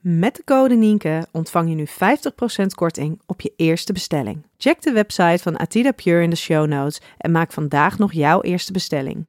[0.00, 1.86] Met de code Nienke ontvang je nu
[2.62, 4.46] 50% korting op je eerste bestelling.
[4.56, 8.40] Check de website van Atida Pure in de show notes en maak vandaag nog jouw
[8.40, 9.26] eerste bestelling.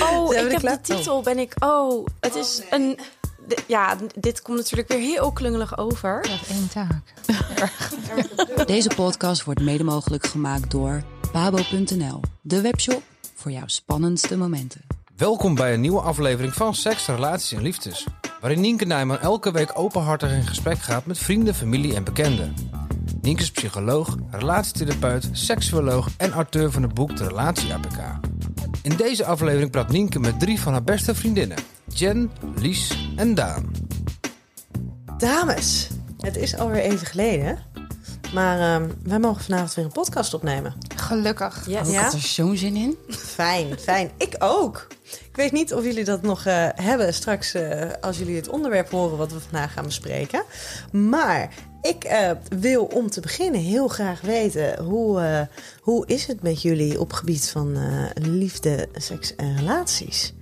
[0.00, 0.76] Oh, ik heb klaar?
[0.82, 1.54] de titel, ben ik...
[1.58, 2.98] Oh, het is een...
[3.46, 6.24] de- ja, dit komt natuurlijk weer heel klungelig over.
[6.48, 7.14] één taak.
[8.66, 13.02] Deze podcast wordt mede mogelijk gemaakt door babo.nl, de webshop
[13.34, 14.99] voor jouw spannendste momenten.
[15.20, 18.06] Welkom bij een nieuwe aflevering van Seks, Relaties en Liefdes.
[18.40, 22.54] Waarin Nienke Nijman elke week openhartig in gesprek gaat met vrienden, familie en bekenden.
[23.20, 27.98] Nienke is psycholoog, relatietherapeut, seksuoloog en auteur van het boek De Relatie APK.
[28.82, 31.58] In deze aflevering praat Nienke met drie van haar beste vriendinnen.
[31.86, 33.70] Jen, Lies en Daan.
[35.18, 37.58] Dames, het is alweer even geleden.
[38.32, 40.74] Maar ehm, wij mogen vanavond weer een podcast opnemen.
[40.96, 41.66] Gelukkig.
[41.66, 41.88] Yes.
[41.88, 42.96] Ik had er zo'n zin in.
[43.08, 44.10] Fijn, fijn.
[44.16, 44.86] Ik ook.
[45.02, 48.90] Ik weet niet of jullie dat nog eh, hebben straks eh, als jullie het onderwerp
[48.90, 50.42] horen wat we vandaag gaan bespreken.
[50.92, 51.48] Maar
[51.82, 55.40] ik eh, wil om te beginnen heel graag weten hoe, eh,
[55.80, 60.32] hoe is het met jullie op gebied van eh, liefde, seks en relaties?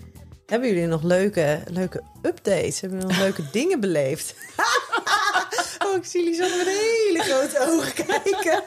[0.46, 2.80] Hebben jullie nog leuke, leuke updates?
[2.80, 4.34] Hebben jullie nog leuke dingen beleefd?
[5.88, 8.62] Oh, ik zie jullie zo met hele grote ogen kijken.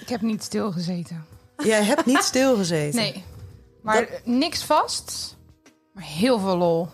[0.00, 1.26] Ik heb niet stilgezeten.
[1.56, 3.00] Jij hebt niet stilgezeten.
[3.00, 3.24] Nee.
[3.82, 5.36] Maar niks vast.
[5.92, 6.88] Maar heel veel lol.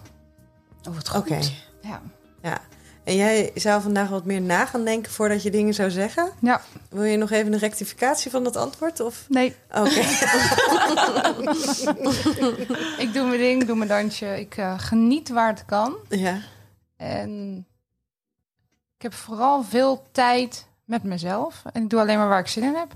[0.89, 1.39] Oh, wat Oké.
[1.81, 2.03] Ja.
[2.43, 2.61] Ja.
[3.05, 6.31] En jij zou vandaag wat meer na gaan denken voordat je dingen zou zeggen.
[6.41, 6.63] Ja.
[6.89, 9.01] Wil je nog even een rectificatie van dat antwoord?
[9.01, 9.25] Of?
[9.29, 9.55] Nee.
[9.71, 9.89] Oké.
[13.05, 14.41] Ik doe mijn ding, doe mijn dansje.
[14.41, 15.97] Ik eh, geniet waar het kan.
[16.09, 16.39] ja.
[16.97, 17.67] En
[19.01, 21.63] ik heb vooral veel tijd met mezelf.
[21.73, 22.93] En ik doe alleen maar waar ik zin in heb.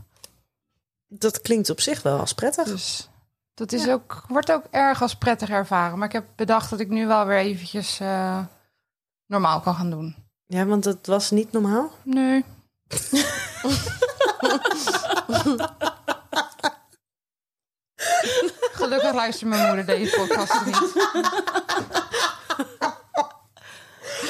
[1.09, 2.65] Dat klinkt op zich wel als prettig.
[2.65, 3.09] Dus
[3.55, 5.99] dat is ook, wordt ook erg als prettig ervaren.
[5.99, 8.45] Maar ik heb bedacht dat ik nu wel weer eventjes eh,
[9.27, 10.17] normaal kan gaan doen.
[10.47, 11.91] Ja, want dat was niet normaal.
[12.03, 12.45] Nee.
[18.73, 20.93] Gelukkig luistert mijn moeder deze podcast niet.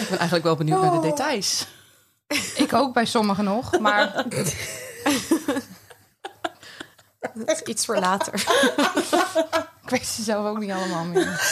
[0.04, 1.66] Ik ben eigenlijk wel benieuwd naar de details.
[2.56, 4.25] Ik ook bij sommigen nog, maar
[7.34, 8.34] Dat is iets voor later.
[9.82, 11.43] ik weet ze zelf ook niet allemaal meer.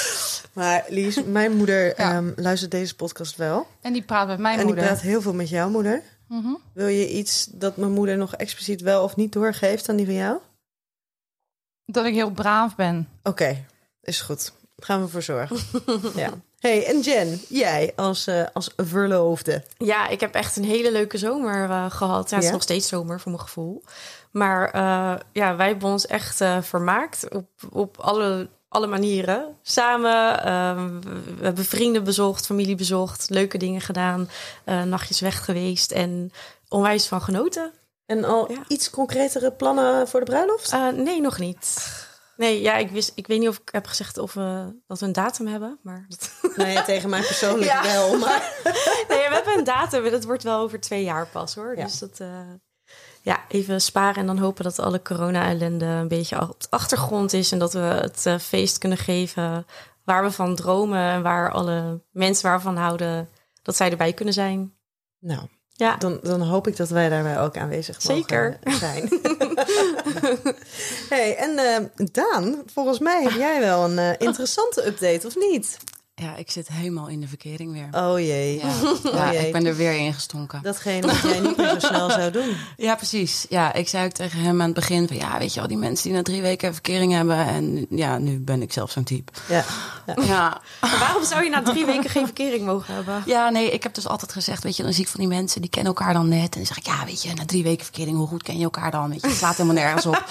[0.52, 1.94] Maar Lies, mijn moeder Ja.
[2.16, 3.66] ehm, luistert deze podcast wel.
[3.80, 4.84] En die praat met mijn en die moeder.
[4.84, 6.02] praat heel veel met jouw moeder.
[6.28, 6.54] Mhm.
[6.74, 10.14] Wil je iets dat mijn moeder nog expliciet wel of niet doorgeeft aan die van
[10.14, 10.38] jou?
[11.86, 13.08] Dat ik heel braaf ben.
[13.22, 13.64] Oké,
[14.02, 14.52] is goed.
[14.76, 15.56] Gaan we voor zorgen.
[16.14, 16.30] ja.
[16.62, 19.62] Hey, en Jen, jij als, eh, als verloofde.
[19.78, 22.30] Ja, ik heb echt een hele leuke zomer eh, gehad.
[22.30, 23.82] Ja, het is nog steeds zomer voor mijn gevoel.
[24.30, 29.56] Maar eh, ja, wij hebben ons echt vermaakt op, op alle, alle manieren.
[29.62, 31.00] Samen, ehm,
[31.38, 34.28] we hebben vrienden bezocht, familie bezocht, leuke dingen gedaan,
[34.64, 36.32] nachtjes weg geweest en
[36.68, 37.72] onwijs van genoten.
[38.06, 38.58] En al Ja.
[38.68, 40.76] iets concretere plannen voor de bruiloft?
[40.94, 41.76] Nee, nog niet.
[42.36, 45.06] Nee, ja, ik, wist, ik weet niet of ik heb gezegd of we, dat we
[45.06, 45.78] een datum hebben.
[45.82, 46.06] Maar
[46.56, 47.82] Nee, tegen mij persoonlijk Ja.
[47.82, 48.18] wel.
[48.18, 48.52] Maar...
[49.08, 50.04] nee, we hebben een datum.
[50.04, 51.76] en Dat wordt wel over twee jaar pas hoor.
[51.76, 51.84] Ja.
[51.84, 52.28] Dus dat, eh,
[53.22, 57.52] ja, even sparen en dan hopen dat alle corona-ellende een beetje op de achtergrond is.
[57.52, 59.66] En dat we het eh, feest kunnen geven
[60.04, 61.10] waar we van dromen.
[61.10, 63.28] En waar alle mensen waarvan houden,
[63.62, 64.74] dat zij erbij kunnen zijn.
[65.18, 68.58] Nou, Ja, dan, dan hoop ik dat wij daarbij ook aanwezig Zeker.
[68.64, 69.08] mogen zijn.
[71.14, 75.76] hey, en eh, Daan, volgens mij heb jij wel een eh, interessante update, of niet?
[76.22, 78.02] Ja, ik zit helemaal in de verkering weer.
[78.02, 78.58] Oh jee.
[78.58, 78.68] Ja,
[79.10, 79.46] Oh jee.
[79.46, 80.60] ik ben er weer in gestonken.
[80.62, 82.56] Datgene wat jij niet meer zo snel zou doen.
[82.76, 83.46] Ja, precies.
[83.48, 85.16] Ja, ik zei ook tegen hem aan het begin van...
[85.16, 87.36] ja, weet je wel, die mensen die na drie weken verkering hebben...
[87.46, 89.32] en ja, nu ben ik zelf zo'n type.
[89.48, 89.64] Ja.
[90.24, 90.60] Ja.
[90.80, 93.22] Maar waarom zou je na drie weken geen verkering mogen hebben?
[93.26, 94.62] ja, nee, ik heb dus altijd gezegd...
[94.62, 96.52] weet je, dan zie ik van die mensen, die kennen elkaar dan net...
[96.54, 98.16] en dan zeg ik, ja, weet je, na drie weken verkering...
[98.16, 99.08] hoe goed ken je elkaar dan?
[99.10, 100.24] Weet je, het slaat helemaal nergens op.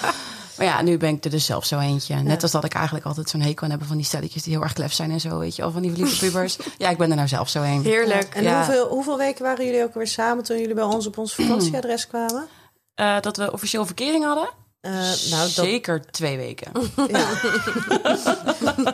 [0.56, 2.14] Maar ja, nu ben ik er dus zelf zo eentje.
[2.14, 3.84] Net als dat ik eigenlijk altijd zo'n hekel aan heb...
[3.84, 5.66] van die stelletjes die heel erg klef zijn en zo, weet je...
[5.66, 6.56] of van die verliefde pubers.
[6.78, 7.82] Ja, ik ben er nou zelf zo een.
[7.82, 8.34] Heerlijk.
[8.34, 8.64] En Ja.
[8.64, 12.06] hoeveel, hoeveel weken waren jullie ook weer samen toen jullie bij ons op ons vakantieadres
[12.06, 12.46] kwamen?
[12.94, 14.48] Eh, dat we officieel verkering hadden?
[14.80, 16.72] Eh, nou, dat, Zeker twee weken.
[17.08, 17.26] ja.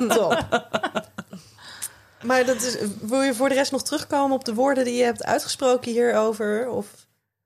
[0.16, 0.46] Top.
[2.22, 5.04] Maar dat is, wil je voor de rest nog terugkomen op de woorden die je
[5.04, 6.68] hebt uitgesproken hierover?
[6.68, 6.86] Of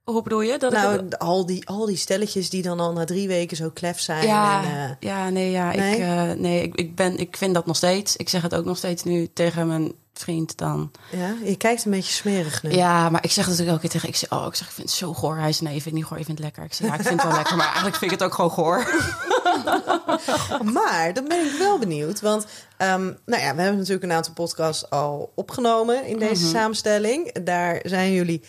[0.04, 0.58] Hoe bedoel je?
[0.58, 3.70] Dat ik- nou, al die, al die stelletjes die dan al na drie weken zo
[3.70, 4.26] klef zijn.
[4.26, 5.94] Ja, En, eh, ja, nee, ja, nee?
[5.94, 8.16] Ik, eh, nee ik, ik, ben, ik vind dat nog steeds.
[8.16, 10.90] Ik zeg het ook nog steeds nu tegen mijn vriend dan.
[11.10, 12.70] ja, je kijkt een beetje smerig nu.
[12.72, 14.08] Ja, maar ik zeg het natuurlijk ook keer tegen.
[14.08, 15.36] Ik zeg, oh, ik zeg, ik vind het zo goor.
[15.36, 16.64] Hij zei, nee, ik vind het niet goor, je vindt het lekker.
[16.64, 18.50] Ik zeg, ja, ik vind het wel lekker, maar eigenlijk vind ik het ook gewoon
[18.50, 18.86] goor.
[20.72, 22.20] Maar dan ben ik wel benieuwd.
[22.20, 22.46] Want
[22.76, 26.50] ehm, nou ja, we hebben natuurlijk een aantal podcasts al opgenomen in deze Mhm.
[26.54, 27.32] samenstelling.
[27.44, 28.42] Daar zijn jullie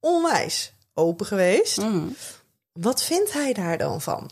[0.00, 1.76] onwijs open geweest.
[1.80, 2.16] Mm.
[2.72, 4.30] Wat vindt hij daar dan van?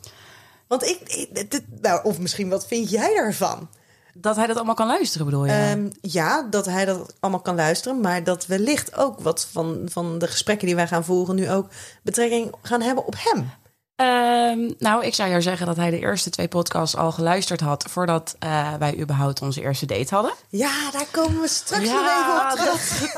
[0.68, 3.68] Want ik, ik- dit- nou, of misschien wat vind jij daarvan?
[4.14, 5.52] Dat hij dat allemaal kan luisteren, bedoel je?
[5.52, 10.18] Ehm, ja, dat hij dat allemaal kan luisteren, maar dat wellicht ook wat van, van
[10.18, 11.68] de gesprekken die wij gaan voeren nu ook
[12.02, 13.50] betrekking gaan hebben op hem.
[13.96, 17.84] Ehm, nou, ik zou jou zeggen dat hij de eerste twee podcasts al geluisterd had...
[17.90, 20.32] voordat eh, wij überhaupt onze eerste date hadden.
[20.48, 23.12] Ja, daar komen we straks nog even op terug.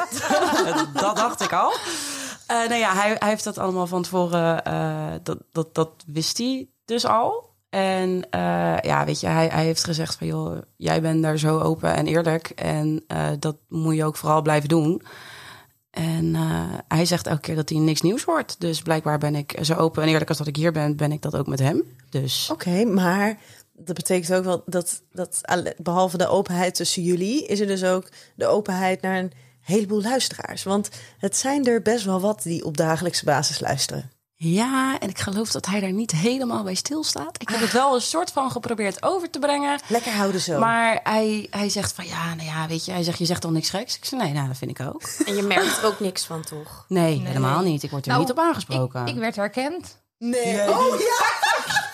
[0.75, 1.73] dat, dat dacht ik al.
[2.49, 6.39] Eh nou ja, hij, hij heeft dat allemaal van tevoren, eh, dat, dat, dat wist
[6.39, 7.47] hij dus al.
[7.71, 11.59] En eh, ja, weet je, hij, hij heeft gezegd van joh, jij bent daar zo
[11.59, 12.49] open en eerlijk.
[12.49, 13.05] En
[13.39, 15.03] dat moet je ook vooral blijven doen.
[15.91, 16.35] En
[16.89, 18.61] hij zegt elke keer dat hij niks nieuws hoort.
[18.61, 21.23] Dus blijkbaar ben ik zo open en eerlijk als dat ik hier ben, ben ik
[21.23, 21.83] dat ook met hem.
[22.11, 23.39] Dus Oké, maar
[23.73, 25.41] dat betekent ook wel dat, dat
[25.77, 29.33] behalve de openheid tussen jullie, is er dus ook de openheid naar een
[29.75, 30.63] heleboel luisteraars.
[30.63, 30.89] Want
[31.19, 34.11] het zijn er best wel wat die op dagelijkse basis luisteren.
[34.35, 37.41] ja, en ik geloof dat hij daar niet helemaal bij stilstaat.
[37.43, 39.81] Ik heb het wel een soort van geprobeerd over te brengen.
[39.89, 40.59] Lekker houden zo.
[40.59, 43.51] Maar hij, hij zegt van ja, nou ja, weet je, hij zegt je zegt al
[43.51, 43.97] niks geks.
[43.97, 45.03] Ik zeg nee, nou dat vind ik ook.
[45.27, 46.85] En je merkt er ook niks van, toch?
[46.89, 47.83] Nee, helemaal niet.
[47.83, 49.01] Ik word er Nou, niet op aangesproken.
[49.07, 49.99] Ik, ik werd herkend.
[50.19, 50.71] nee.
[50.71, 51.87] Oh ja!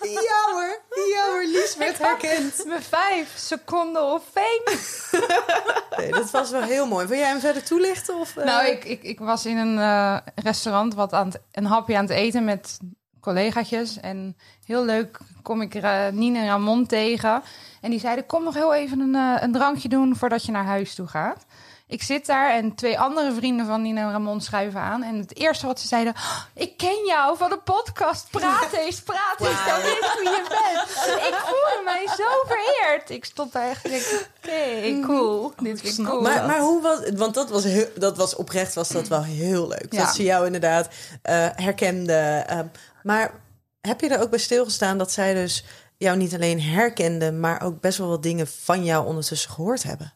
[0.00, 0.80] Ja hoor,
[1.12, 2.64] ja hoor, Lies werd herkend.
[2.66, 4.76] Mijn vijf seconden of fame.
[5.96, 7.06] Nee, dat was wel heel mooi.
[7.06, 8.18] Wil jij hem verder toelichten?
[8.18, 8.44] Of, eh?
[8.44, 12.02] Nou, ik, ik, ik was in een eh, restaurant wat aan het, een hapje aan
[12.02, 12.78] het eten met
[13.20, 14.00] collegaatjes.
[14.00, 17.42] En heel leuk kom ik uh, Nina en Ramon tegen.
[17.80, 20.64] En die zeiden, kom nog heel even een, eh, een drankje doen voordat je naar
[20.64, 21.46] huis toe gaat.
[21.88, 25.02] Ik zit daar en twee andere vrienden van Nina en Ramon schuiven aan.
[25.02, 28.30] En het eerste wat ze zeiden, "Oh, ik ken jou van de podcast.
[28.30, 31.16] Praat eens, praat eens, dan weet je bent.
[31.28, 33.10] Ik voelde mij zo vereerd.
[33.10, 34.00] Ik stond daar echt en
[34.42, 35.52] oké, cool.
[35.62, 36.20] Dit vind ik cool.
[36.20, 39.68] Maar, maar hoe was Want dat was, heel, dat was oprecht was dat wel heel
[39.68, 39.86] leuk.
[39.92, 40.04] Ja.
[40.04, 40.88] Dat ze jou inderdaad
[41.22, 42.48] eh, herkenden.
[42.48, 42.66] ehm,
[43.02, 43.34] maar
[43.80, 45.64] heb je er ook bij stilgestaan dat zij dus
[45.96, 50.12] jou niet alleen herkenden, maar ook best wel wat dingen van jou ondertussen gehoord hebben?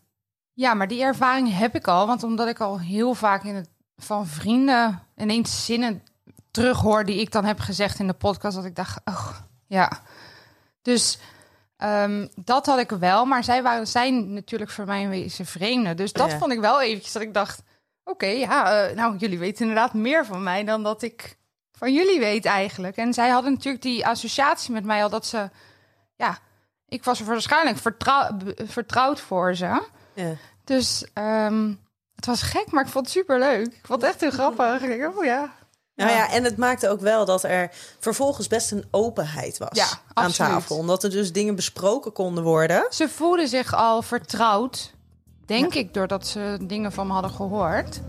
[0.54, 2.06] Ja, maar die ervaring heb ik al.
[2.06, 6.02] Want omdat ik al heel vaak in het, van vrienden ineens zinnen
[6.50, 9.30] terughoor die ik dan heb gezegd in de podcast, dat ik dacht, oh
[9.66, 10.00] ja.
[10.82, 11.18] Dus
[11.76, 13.24] ehm, dat had ik wel.
[13.24, 15.96] Maar zij waren, zijn natuurlijk voor mij een wezen vreemden.
[15.96, 16.38] Dus dat Ja.
[16.38, 17.62] vond ik wel eventjes dat ik dacht,
[18.04, 21.36] oké, ja, eh, nou, jullie weten inderdaad meer van mij dan dat ik
[21.72, 22.96] van jullie weet eigenlijk.
[22.96, 25.50] En zij hadden natuurlijk die associatie met mij al dat ze,
[26.16, 26.38] ja,
[26.88, 28.28] ik was er waarschijnlijk vertrouw,
[28.64, 29.82] vertrouwd voor ze.
[30.14, 30.32] Ja.
[30.64, 31.72] Dus ehm,
[32.16, 33.66] het was gek, maar ik vond het super leuk.
[33.66, 34.82] Ik vond het echt heel grappig.
[34.82, 35.52] Ik oh ja.
[35.94, 39.86] Nou ja, en het maakte ook wel dat er vervolgens best een openheid was Ja,
[40.12, 40.50] aan absoluut.
[40.52, 40.76] tafel.
[40.76, 42.86] Omdat er dus dingen besproken konden worden.
[42.90, 44.92] Ze voelden zich al vertrouwd,
[45.46, 48.00] denk ik, doordat ze dingen van me hadden gehoord.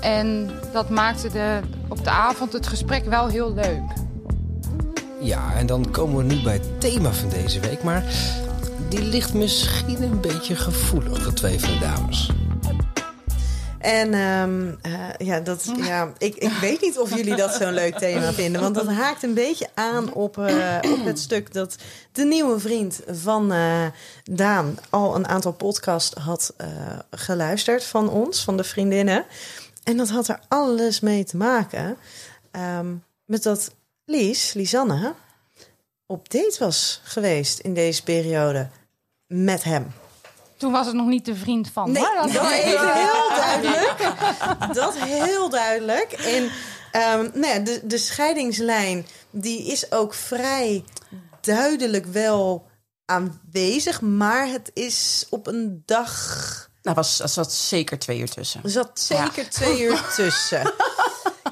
[0.00, 3.82] En dat maakte de, op de avond het gesprek wel heel leuk.
[5.20, 7.82] Ja, en dan komen we nu bij het thema van deze week.
[7.82, 8.04] Maar
[8.88, 12.30] die ligt misschien een beetje gevoelig, de twee van dames.
[13.78, 17.98] En ehm, eh, ja, dat, ja ik, ik weet niet of jullie dat zo'n leuk
[17.98, 18.60] thema vinden.
[18.60, 21.76] Want dat haakt een beetje aan op, eh, op het stuk dat
[22.12, 23.86] de nieuwe vriend van eh,
[24.24, 26.54] Daan al een aantal podcasts had
[27.10, 29.24] geluisterd van ons, van de vriendinnen.
[29.84, 31.96] En dat had er alles mee te maken
[32.50, 33.70] ehm, met dat
[34.04, 35.14] Lies, Lisanne,
[36.06, 38.68] op date was geweest in deze periode
[39.28, 39.92] met hem.
[40.56, 41.92] Toen was het nog niet de vriend van.
[41.92, 44.12] Nee, maar dat dat even heel duidelijk.
[44.72, 46.12] Dat heel duidelijk.
[46.12, 46.50] En
[46.92, 50.84] ehm, nou ja, de, de scheidingslijn die is ook vrij
[51.40, 52.66] duidelijk wel
[53.04, 56.70] aanwezig, maar het is op een dag.
[56.82, 58.60] Nou, was, er zat zeker twee uur tussen.
[58.62, 60.72] Er zat zeker twee uur tussen.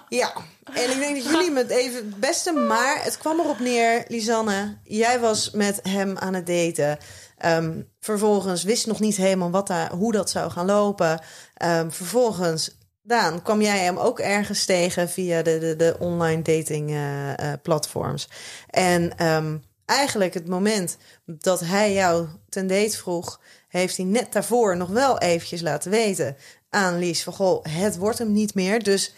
[0.09, 0.33] Ja,
[0.77, 4.77] en ik denk dat jullie me even het beste, maar het kwam erop neer, Lisanne.
[4.83, 6.99] Jij was met hem aan het daten.
[7.39, 11.21] Ehm, vervolgens wist nog niet helemaal wat daar, hoe dat zou gaan lopen.
[11.55, 16.91] Ehm, vervolgens, Daan, kwam jij hem ook ergens tegen via de, de, de online dating
[16.91, 18.29] eh, eh, platforms.
[18.71, 24.77] En ehm, eigenlijk het moment dat hij jou ten date vroeg, heeft hij net daarvoor
[24.77, 26.37] nog wel eventjes laten weten
[26.71, 28.83] aan Lies van goh, het wordt hem niet meer.
[28.83, 29.15] Dus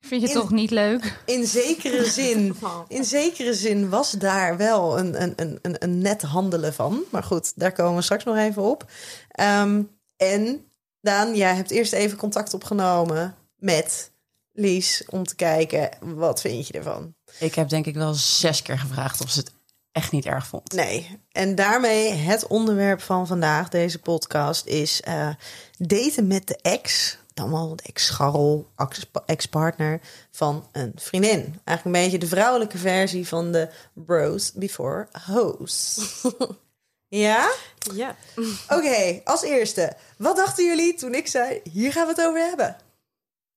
[0.00, 1.22] Vind je In- toch niet leuk?
[1.26, 2.56] in zekere zin,
[2.88, 7.02] in zekere zin was daar wel een, een, een, een, een net handelen van.
[7.10, 8.90] Maar goed, daar komen we straks nog even op.
[9.30, 9.82] Ehm,
[10.16, 10.64] en
[11.00, 14.10] Daan, jij hebt eerst even contact opgenomen met
[14.52, 17.14] Lies om te kijken wat vind je ervan.
[17.38, 19.52] Ik heb denk ik wel zes keer gevraagd of ze het
[19.92, 20.72] echt niet erg vond.
[20.72, 25.28] Nee, en daarmee het onderwerp van vandaag, deze podcast, is eh,
[25.78, 27.18] daten met de ex.
[27.48, 31.60] Wel de ex-scharrel, ex- ex-partner van een vriendin.
[31.64, 35.98] Eigenlijk een beetje de vrouwelijke versie van de bros before hoes.
[37.08, 37.50] ja?
[37.94, 38.16] Ja.
[38.68, 39.92] Oké, als eerste.
[40.16, 42.76] Wat dachten jullie toen ik zei, hier gaan we het over hebben?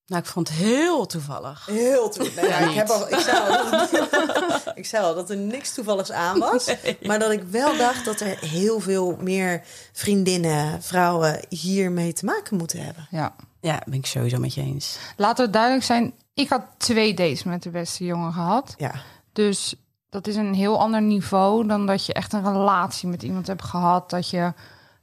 [0.06, 1.66] Nou, ik vond het heel toevallig.
[1.66, 2.36] Heel toevallig.
[2.42, 3.92] Nou ja, ik, heb al, ik, zei al dat,
[4.76, 6.76] ik zei al dat er niks toevalligs aan was.
[7.02, 9.62] Maar dat ik wel dacht dat er heel veel meer
[9.94, 13.08] vriendinnen, vrouwen hiermee te maken moeten hebben.
[13.12, 13.36] Ja.
[13.64, 14.98] Ja, ben ik sowieso met je eens.
[15.18, 16.14] Laten we duidelijk zijn.
[16.34, 18.74] Ik had twee dates met de beste jongen gehad.
[18.78, 18.94] Ja,
[19.34, 19.76] Dus
[20.10, 23.64] dat is een heel ander niveau dan dat je echt een relatie met iemand hebt
[23.64, 24.10] gehad.
[24.10, 24.54] Dat je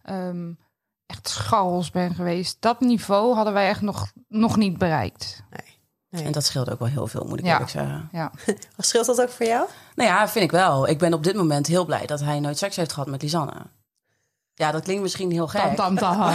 [0.02, 0.52] ehm,
[1.07, 2.57] echt scharrels bent geweest.
[2.61, 5.43] Dat niveau hadden wij echt nog, nog niet bereikt.
[6.11, 6.25] nee.
[6.25, 7.52] En dat scheelt ook wel heel veel, moet ik Ja.
[7.52, 8.09] eerlijk zeggen.
[8.12, 8.33] Ja.
[8.79, 9.67] Scheelt dat ook voor jou?
[9.95, 10.88] Nou ja, vind ik wel.
[10.88, 13.52] Ik ben op dit moment heel blij dat hij nooit seks heeft gehad met Lisanne.
[14.61, 15.61] Ja, dat klinkt misschien heel gek.
[15.76, 16.19] Tam, tam, tam.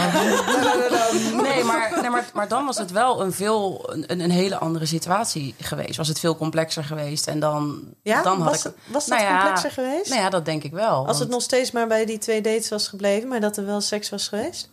[1.42, 4.86] Nee, maar, nee maar, maar dan was het wel een, veel, een, een hele andere
[4.86, 5.96] situatie geweest.
[5.96, 7.26] Was het veel complexer geweest.
[7.26, 8.72] En dan, Ja, dan had was, ik...
[8.86, 10.08] was dat Nou ja, complexer geweest?
[10.10, 11.06] Nou ja, dat denk ik wel.
[11.06, 13.80] Als het nog steeds maar bij die twee dates was gebleven, maar dat er wel
[13.80, 14.64] seks was geweest?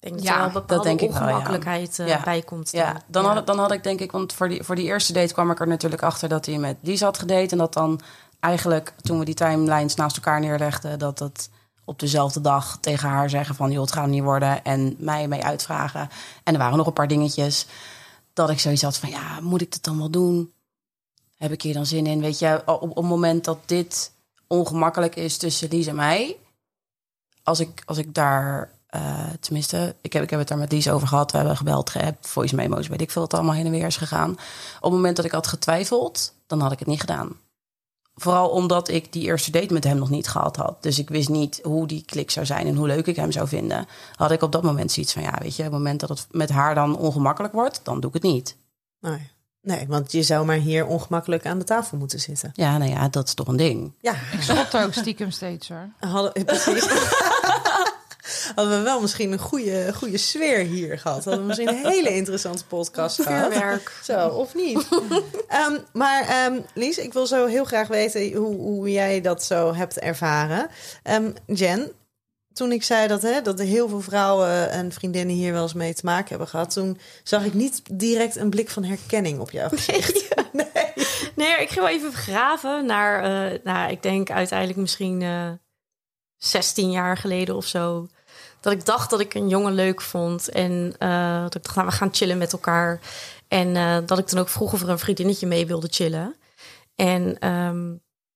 [0.00, 1.24] Ik denk dat Ja, er wel dat bepaalde denk ik wel, ja.
[1.26, 2.20] ongemakkelijkheid Ja.
[2.24, 2.70] bij komt.
[2.72, 5.32] Ja, dan, Had, dan had ik denk ik, want voor die, voor die eerste date
[5.32, 7.50] kwam ik er natuurlijk achter dat hij met Lies had gedate.
[7.50, 8.00] En dat dan
[8.40, 11.48] eigenlijk, toen we die timelines naast elkaar neerlegden, dat dat
[11.84, 14.64] op dezelfde dag tegen haar zeggen van, joh, het gaat niet worden.
[14.64, 16.08] En mij mee uitvragen.
[16.44, 17.66] En er waren nog een paar dingetjes
[18.32, 20.52] dat ik zoiets had van, ja, moet ik dat dan wel doen?
[21.36, 22.20] Heb ik hier dan zin in?
[22.20, 24.12] Weet je, op, het moment dat dit
[24.46, 26.36] ongemakkelijk is tussen Lies en mij,
[27.42, 30.90] als ik, als ik daar, eh, tenminste, ik heb, ik heb het daar met Lies
[30.90, 31.30] over gehad.
[31.30, 33.96] We hebben gebeld, geappt, voice memo's, weet ik veel wat allemaal heen en weer is
[33.96, 34.30] gegaan.
[34.76, 37.36] Op het moment dat ik had getwijfeld, dan had ik het niet gedaan.
[38.14, 40.82] Vooral omdat ik die eerste date met hem nog niet gehad had.
[40.82, 43.48] Dus ik wist niet hoe die klik zou zijn en hoe leuk ik hem zou
[43.48, 43.86] vinden.
[44.14, 46.26] Had ik op dat moment zoiets van, ja, weet je, op het moment dat het
[46.30, 48.56] met haar dan ongemakkelijk wordt, dan doe ik het niet.
[49.00, 49.30] Nee.
[49.60, 52.50] nee, want je zou maar hier ongemakkelijk aan de tafel moeten zitten.
[52.54, 53.92] Ja, nou ja, dat is toch een ding.
[54.00, 55.88] Ja, Ik schopte ook stiekem steeds hoor.
[56.44, 56.86] precies.
[58.54, 61.24] Hadden we wel misschien een goede, goede sfeer hier gehad.
[61.24, 63.52] Hadden we misschien een hele interessante podcast gehad.
[63.52, 63.92] Vuurwerk.
[64.02, 64.88] Zo, of niet?
[65.48, 69.74] Ehm, maar ehm, Lies, ik wil zo heel graag weten hoe, hoe jij dat zo
[69.74, 70.68] hebt ervaren.
[71.02, 71.92] Ehm, Jen,
[72.52, 75.72] toen ik zei dat, hè, dat er heel veel vrouwen en vriendinnen hier wel eens
[75.72, 76.72] mee te maken hebben gehad...
[76.72, 80.24] toen zag ik niet direct een blik van herkenning op jouw gezicht.
[80.52, 80.92] Nee.
[81.34, 85.50] Nee, ik ga wel even graven naar, eh, nou, ik denk uiteindelijk misschien eh
[86.42, 88.06] 16 jaar geleden of zo.
[88.62, 90.48] Dat ik dacht dat ik een jongen leuk vond.
[90.48, 93.00] En eh, dat ik dacht, nou, we gaan chillen met elkaar.
[93.48, 96.36] En eh, dat ik dan ook vroeg of er een vriendinnetje mee wilde chillen.
[96.94, 97.86] En ehm,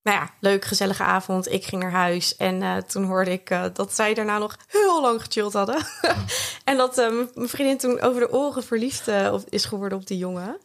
[0.02, 1.52] nou ja, leuk, gezellige avond.
[1.52, 2.36] Ik ging naar huis.
[2.36, 5.86] En eh, toen hoorde ik dat zij daarna nog heel lang gechilled hadden.
[6.64, 6.96] en dat
[7.34, 9.08] mijn vriendin toen over de oren verliefd
[9.48, 10.58] is geworden op die jongen.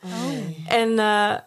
[0.67, 1.37] En, eh,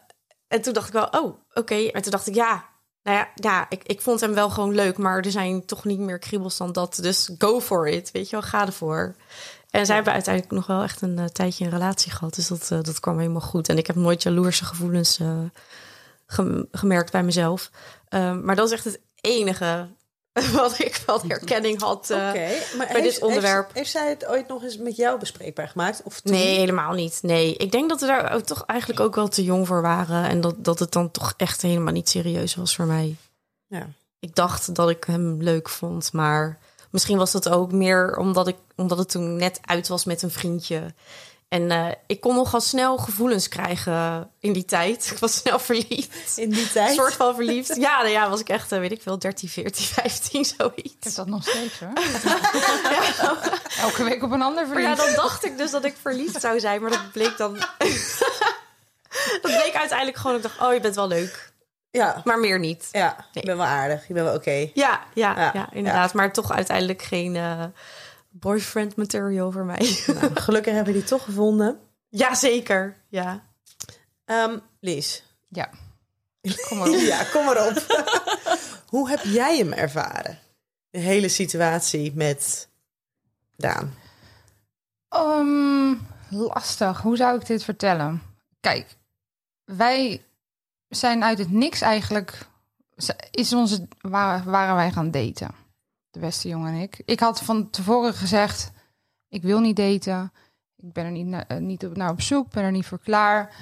[0.48, 1.74] en toen dacht ik wel, oh, oké.
[1.74, 2.64] En toen dacht ik, ja,
[3.04, 5.98] nou ja, ja ik, ik vond hem wel gewoon leuk, maar er zijn toch niet
[5.98, 6.98] meer kriebels dan dat.
[7.02, 9.14] Dus go for it, weet je wel, ga ervoor.
[9.70, 12.34] En zij hebben uiteindelijk nog wel echt een eh, tijdje een relatie gehad.
[12.34, 13.68] Dus dat, eh, dat kwam helemaal goed.
[13.68, 15.38] En ik heb nooit jaloerse gevoelens eh,
[16.26, 17.70] gem- gemerkt bij mezelf.
[18.08, 19.88] Ehm, maar dat is echt het enige
[20.52, 22.10] wat ik van herkenning had.
[22.10, 23.64] Oké, maar bij dit onderwerp.
[23.64, 26.02] Heeft, heeft zij het ooit nog eens met jou bespreekbaar gemaakt?
[26.04, 26.32] Of toen?
[26.32, 27.18] Nee, helemaal niet.
[27.22, 30.28] Nee, ik denk dat we daar ook toch eigenlijk ook wel te jong voor waren.
[30.28, 33.16] En dat, dat het dan toch echt helemaal niet serieus was voor mij.
[33.66, 33.88] Ja.
[34.18, 36.58] Ik dacht dat ik hem leuk vond, maar
[36.90, 40.30] misschien was dat ook meer omdat, ik, omdat het toen net uit was met een
[40.30, 40.94] vriendje.
[41.54, 45.06] En eh, ik kon nogal snel gevoelens krijgen in die tijd.
[45.12, 46.38] Ik was snel verliefd.
[46.38, 46.94] In die Een tijd?
[46.94, 47.76] soort van verliefd.
[47.76, 50.70] Ja, nou ja, was ik echt, eh, weet ik veel, 13, 14, 15, Ik heb
[50.74, 51.14] zoiets.
[51.14, 51.92] dat nog steeds hoor.
[53.86, 55.16] Elke week op een ander Maar ja, verliefd.
[55.16, 56.80] dan dacht ik dus dat ik verliefd zou zijn.
[56.82, 57.54] Maar dat bleek dan...
[57.58, 61.52] dat bleek uiteindelijk gewoon, ik dacht, oh, je bent wel leuk.
[61.90, 62.20] Ja.
[62.24, 62.88] Maar meer niet.
[62.92, 63.26] Ja, Nee.
[63.32, 64.08] je bent wel aardig.
[64.08, 64.50] Je bent wel oké.
[64.74, 66.12] Ja, ja, Ja, ja, inderdaad.
[66.14, 67.64] Maar toch uiteindelijk geen eh,
[68.40, 69.78] boyfriend material voor mij.
[70.20, 71.78] Nou, gelukkig hebben we die toch gevonden.
[72.08, 72.96] ja, zeker.
[73.08, 73.42] Ja.
[74.24, 75.22] Ehm Lies.
[75.48, 75.70] Ja.
[76.68, 76.94] Kom maar op.
[76.96, 78.04] Ja, kom maar op.
[78.94, 80.38] Hoe heb jij hem ervaren?
[80.90, 82.68] De hele situatie met
[83.56, 83.94] Daan.
[85.08, 85.94] Ehm,
[86.30, 87.00] lastig.
[87.00, 88.22] Hoe zou ik dit vertellen?
[88.60, 88.96] Kijk,
[89.64, 90.22] wij
[90.88, 92.46] zijn uit het niks eigenlijk.
[93.30, 95.50] Is onze, waar, waren wij gaan daten?
[96.14, 97.02] De beste jongen en ik.
[97.04, 98.70] Ik had van tevoren gezegd:
[99.28, 100.32] ik wil niet daten.
[100.76, 102.50] Ik ben er niet, na- eh, niet op, naar op zoek.
[102.50, 103.54] Ben er niet voor klaar.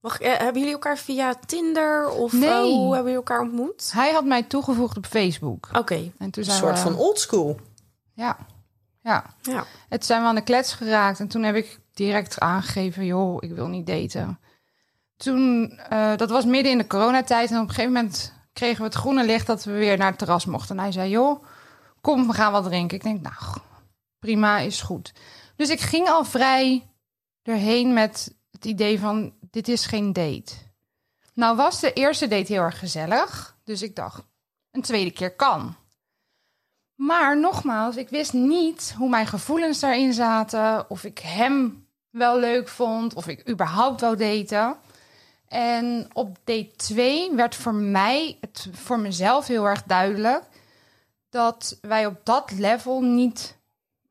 [0.00, 2.48] Wacht, eh, hebben jullie elkaar via Tinder of Nee.
[2.48, 3.92] eh, hoe hebben jullie elkaar ontmoet?
[3.92, 5.68] Hij had mij toegevoegd op Facebook.
[5.72, 7.60] Oké, En toen Een zijn soort we, van oldschool.
[8.12, 8.36] Ja,
[9.00, 9.24] ja.
[9.42, 9.64] ja.
[9.88, 11.20] Het zijn we aan de klets geraakt.
[11.20, 14.38] En toen heb ik direct aangegeven, joh, ik wil niet daten.
[15.16, 17.50] Toen, eh, dat was midden in de coronatijd.
[17.50, 20.18] En op een gegeven moment kregen we het groene licht dat we weer naar het
[20.18, 20.76] terras mochten.
[20.76, 21.44] En hij zei, joh,
[22.06, 22.96] kom, we gaan wat drinken.
[22.96, 23.56] Ik denk, nou,
[24.18, 25.12] prima, is goed.
[25.56, 26.86] Dus ik ging al vrij
[27.42, 30.52] erheen met het idee van, dit is geen date.
[31.34, 33.56] Nou was de eerste date heel erg gezellig.
[33.64, 34.22] Dus ik dacht,
[34.70, 35.76] een tweede keer kan.
[36.94, 40.90] Maar nogmaals, ik wist niet hoe mijn gevoelens daarin zaten.
[40.90, 43.14] Of ik hem wel leuk vond.
[43.14, 44.76] Of ik überhaupt wou daten.
[45.48, 50.42] En op date 2 werd voor mij, het voor mezelf heel erg duidelijk...
[51.36, 53.58] dat wij op dat level niet,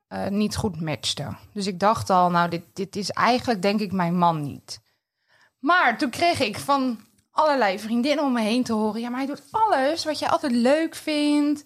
[0.08, 1.38] eh, niet goed matchten.
[1.54, 4.80] Dus ik dacht al, nou, dit, dit is eigenlijk denk ik mijn man niet.
[5.60, 7.00] Maar toen kreeg ik van
[7.32, 9.02] allerlei vriendinnen om me heen te horen...
[9.02, 11.64] ja, maar hij doet alles wat jij altijd leuk vindt...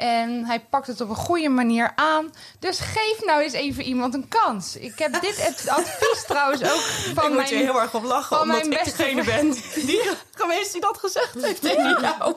[0.00, 2.30] En hij pakt het op een goede manier aan.
[2.58, 4.76] Dus geef nou eens even iemand een kans.
[4.76, 6.80] Ik heb dit advies trouwens ook
[7.14, 7.52] van ik moet mijn...
[7.52, 10.02] er heel erg op lachen, omdat mijn ik beste degene ben die
[10.40, 12.34] geweest die dat gezegd heeft tegen jou.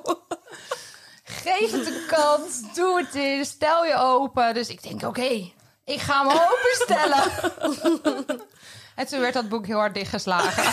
[1.41, 2.61] Geef het een kans.
[2.73, 3.49] Doe het eens.
[3.49, 4.53] Stel je open.
[4.53, 5.51] Dus ik denk, oké,
[5.85, 7.23] ik ga me openstellen.
[8.95, 10.63] en toen werd dat boek heel hard dichtgeslagen.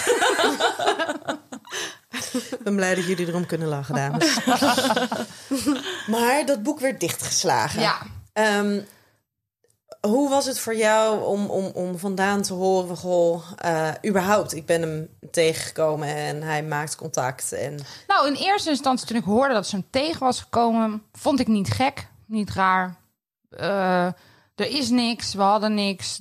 [2.32, 4.38] Ik ben blij dat jullie erom kunnen lachen, dames.
[6.14, 7.80] maar dat boek werd dichtgeslagen.
[7.80, 7.98] Ja.
[8.32, 8.80] Ehm,
[10.00, 12.96] hoe was het voor jou om, om, om vandaan te horen.
[12.96, 17.52] Goh, eh, überhaupt, ik ben hem tegengekomen en hij maakt contact.
[17.52, 21.02] En Nou, in eerste instantie toen ik hoorde dat ze hem tegen was gekomen...
[21.12, 22.96] vond ik niet gek, niet raar.
[23.50, 24.06] Eh,
[24.54, 26.20] er is niks, we hadden niks.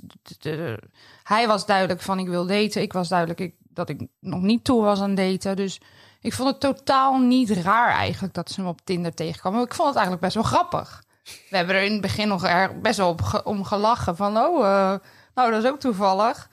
[1.23, 2.81] Hij was duidelijk van ik wil daten.
[2.81, 5.55] Ik was duidelijk ik, dat ik nog niet toe was aan daten.
[5.55, 5.81] Dus
[6.21, 9.61] ik vond het totaal niet raar eigenlijk dat ze hem op Tinder tegenkwam.
[9.61, 11.03] Ik vond het eigenlijk best wel grappig.
[11.23, 14.15] We hebben er in het begin nog er best wel om gelachen.
[14.15, 14.99] Van, oh, eh,
[15.34, 16.49] nou, dat is ook toevallig.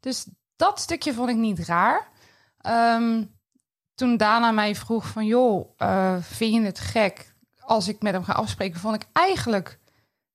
[0.00, 2.08] Dus dat stukje vond ik niet raar.
[2.58, 3.24] Ehm,
[3.94, 5.26] toen Dana mij vroeg van...
[5.26, 8.80] joh, eh, vind je het gek als ik met hem ga afspreken...
[8.80, 9.78] vond ik eigenlijk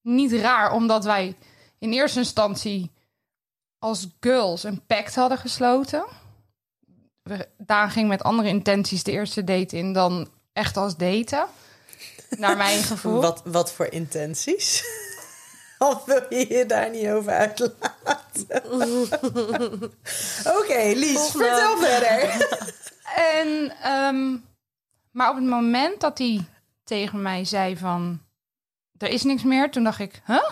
[0.02, 0.72] niet raar...
[0.72, 1.36] omdat wij
[1.80, 2.92] in eerste instantie
[3.80, 6.06] als girls een pact hadden gesloten.
[7.58, 9.94] Daan ging met andere intenties de eerste date in...
[9.94, 11.46] dan echt als daten.
[12.30, 13.22] Naar mijn gevoel.
[13.22, 14.84] wat, wat voor intenties?
[15.78, 18.64] of wil je je daar niet over uitlaten?
[20.60, 22.36] Oké, Lies, vertel verder.
[23.16, 24.38] En, ehm,
[25.12, 26.46] maar op het moment dat hij
[26.84, 28.22] tegen mij zei van...
[28.98, 30.50] er is niks meer, toen dacht ik, huh?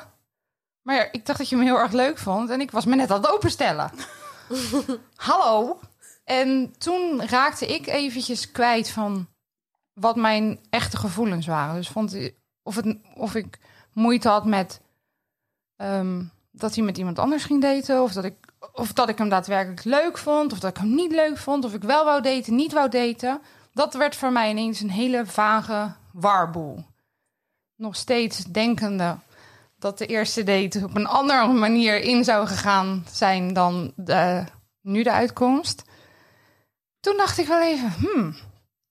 [0.82, 3.12] Maar ik dacht dat je me heel erg leuk vond en ik was me net
[3.12, 3.92] aan het openstellen.
[5.16, 5.80] Hallo?
[6.24, 9.28] En toen raakte ik eventjes kwijt van
[9.96, 11.76] wat mijn echte gevoelens waren.
[11.76, 12.18] Dus vond
[12.64, 13.60] of, het, of ik
[13.94, 14.82] moeite had met
[15.76, 18.02] ehm, dat hij met iemand anders ging daten...
[18.02, 21.12] of dat ik of dat ik hem daadwerkelijk leuk vond, of dat ik hem niet
[21.12, 23.42] leuk vond, of ik wel wou daten, niet wou daten.
[23.74, 26.86] Dat werd voor mij ineens een hele vage warboel.
[27.76, 29.18] Nog steeds denkende
[29.78, 34.44] dat de eerste date op een andere manier in zou gegaan zijn dan de,
[34.82, 35.84] nu de uitkomst.
[37.00, 38.36] Toen dacht ik wel even, hmm,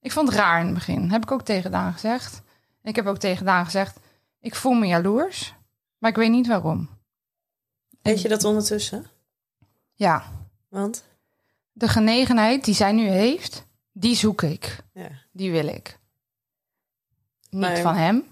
[0.04, 1.10] ik vond het raar in het begin.
[1.10, 2.42] Heb ik ook tegen Daan gezegd.
[2.82, 3.98] Ik heb ook tegen Daan gezegd,
[4.40, 5.54] ik voel me jaloers,
[5.98, 6.88] maar ik weet niet waarom.
[8.02, 9.06] Weet je dat ondertussen?
[9.94, 10.24] Ja,
[10.68, 11.04] Want?
[11.72, 14.78] de genegenheid die zij nu heeft, die zoek ik.
[14.92, 15.08] Ja.
[15.32, 15.98] Die wil ik.
[17.50, 18.24] Niet Maar- van hem,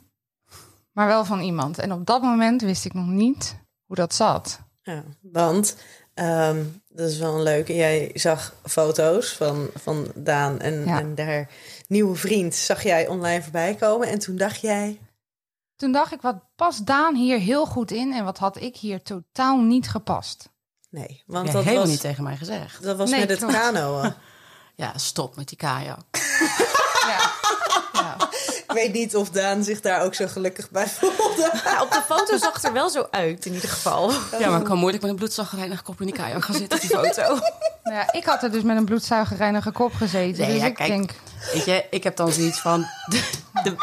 [0.93, 1.79] maar wel van iemand.
[1.79, 3.57] En op dat moment wist ik nog niet
[3.87, 4.61] hoe dat zat.
[4.83, 5.77] Ja, want
[6.15, 7.75] ehm, dat is wel een leuke.
[7.75, 10.99] Jij zag foto's van, van Daan en, Ja.
[11.01, 11.49] en haar
[11.89, 12.55] nieuwe vriend.
[12.55, 15.01] Zag jij online voorbij komen en toen dacht jij...
[15.77, 19.03] Toen dacht ik, wat past Daan hier heel goed in en wat had ik hier
[19.03, 20.49] totaal niet gepast?
[20.91, 22.83] Nee, want Ja, dat helemaal was, niet tegen mij gezegd.
[22.83, 24.13] dat was Nee, met het kanoën.
[24.75, 25.99] Ja, stop met die kajak.
[27.07, 27.09] Ja.
[27.09, 27.42] ja.
[28.73, 31.51] Ik weet niet of Daan zich daar ook zo gelukkig bij voelde.
[31.65, 34.13] Ja, op de foto zag het er wel zo uit, in ieder geval.
[34.39, 36.89] Ja, maar ik kan moeilijk met een bloedzaggerijnig kop in die kajak gaan zitten op
[36.89, 37.39] die foto.
[37.83, 40.43] Nou ja, ik had er dus met een bloedzuigerreinige kop gezeten.
[40.43, 40.89] Nee, dus ja, ik kijk.
[40.89, 41.11] denk,
[41.53, 42.87] Weet je, ik heb dan zoiets van...
[43.07, 43.23] De,
[43.63, 43.75] de,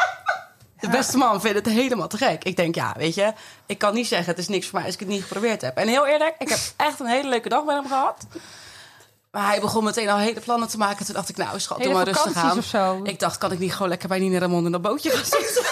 [0.80, 2.44] de beste man vindt het helemaal te gek.
[2.44, 3.32] Ik denk, ja, weet je...
[3.66, 5.76] Ik kan niet zeggen, het is niks voor mij als ik het niet geprobeerd heb.
[5.76, 8.26] En heel eerlijk, ik heb echt een hele leuke dag met hem gehad.
[9.30, 11.04] Maar hij begon meteen al hele plannen te maken.
[11.06, 12.58] Toen dacht ik, nou schat, doe hele maar rustig aan.
[12.58, 13.00] of zo.
[13.02, 15.64] Ik dacht, kan ik niet gewoon lekker bij Nina Ramon in dat bootje gaan zitten?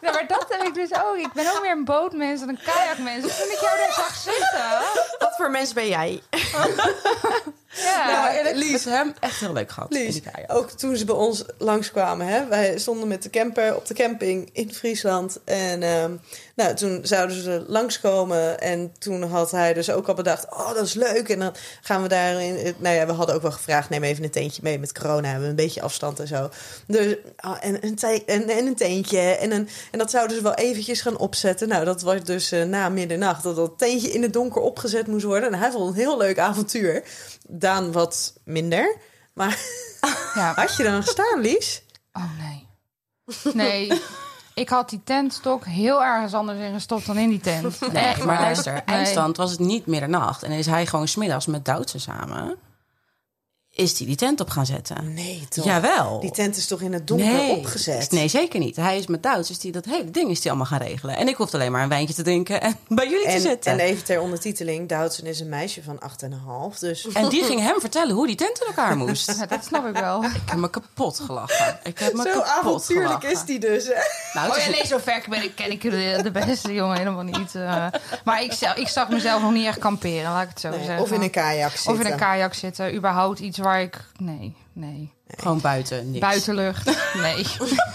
[0.00, 1.16] Ja, maar dat heb ik dus ook.
[1.16, 3.22] Ik ben ook meer een bootmens dan een kajakmens.
[3.22, 4.70] Dus toen ik jou daar zag zitten...
[5.18, 6.22] Wat voor mens ben jij?
[7.74, 11.44] Ja, maar eerlijk, Lies, hem echt heel leuk gehad Lies, ook toen ze bij ons
[11.58, 15.38] langskwamen, hè, wij stonden met de camper op de camping in Friesland.
[15.44, 16.12] En ehm,
[16.56, 18.60] nou, toen zouden ze langskomen.
[18.60, 21.28] En toen had hij dus ook al bedacht: Oh, dat is leuk.
[21.28, 22.74] En dan gaan we daarin.
[22.78, 25.26] Nou ja, we hadden ook wel gevraagd: neem even een teentje mee met corona.
[25.28, 26.50] Hebben we een beetje afstand en zo.
[26.86, 29.18] Dus, ah, en, een te- en, en een teentje.
[29.20, 31.68] En, een, en dat zouden ze wel eventjes gaan opzetten.
[31.68, 35.24] Nou, dat was dus eh, na middernacht dat dat teentje in het donker opgezet moest
[35.24, 35.52] worden.
[35.52, 37.02] En hij vond het een heel leuk avontuur.
[37.58, 38.96] Daan wat minder.
[39.34, 39.58] Maar
[40.34, 40.52] ja.
[40.54, 41.82] had je dan gestaan, Lies?
[42.12, 42.68] Oh nee.
[43.54, 44.00] Nee.
[44.54, 47.92] Ik had die tentstok heel ergens anders in gestopt dan in die tent.
[47.92, 48.82] Nee, maar luister, Nee.
[48.82, 50.42] eindstand was het niet middernacht.
[50.42, 52.56] En is hij gewoon smiddags met Duitse samen...
[53.74, 55.14] is hij die tent op gaan zetten.
[55.14, 55.64] Nee, toch?
[55.64, 56.20] Jawel.
[56.20, 57.50] Die tent is toch in het donker nee.
[57.56, 58.10] opgezet?
[58.10, 58.76] Nee, zeker niet.
[58.76, 61.16] Hij is met Duits, dus die, dat hele ding is die allemaal gaan regelen.
[61.16, 63.72] En ik hoefde alleen maar een wijntje te drinken en bij jullie te En, zitten.
[63.72, 66.00] en En, even ter ondertiteling, Doudsen is een meisje van
[66.72, 66.78] 8,5.
[66.78, 69.34] Dus die ging hem vertellen hoe die tent in elkaar moest.
[69.38, 70.24] Ja, dat snap ik wel.
[70.24, 71.78] Ik heb me kapot gelachen.
[71.82, 73.30] Ik heb me zo kapot avontuurlijk gelachen.
[73.30, 73.84] is die dus.
[73.84, 73.92] Hè?
[74.32, 77.22] Nou, Oh ja, nee, zo ver ben ik, ken ik de, de beste jongen helemaal
[77.22, 77.54] niet.
[77.54, 77.86] eh.
[78.24, 81.02] maar ik, ik zag mezelf nog niet echt kamperen, laat ik het zo Nee, zeggen.
[81.02, 81.92] of in een kajak zitten.
[81.92, 82.94] Of in een kajak zitten.
[82.94, 84.04] Überhaupt iets waar ik...
[84.18, 85.12] Nee, nee.
[85.36, 86.18] gewoon buiten, niks.
[86.20, 86.90] Buitenlucht.
[87.14, 87.46] Nee.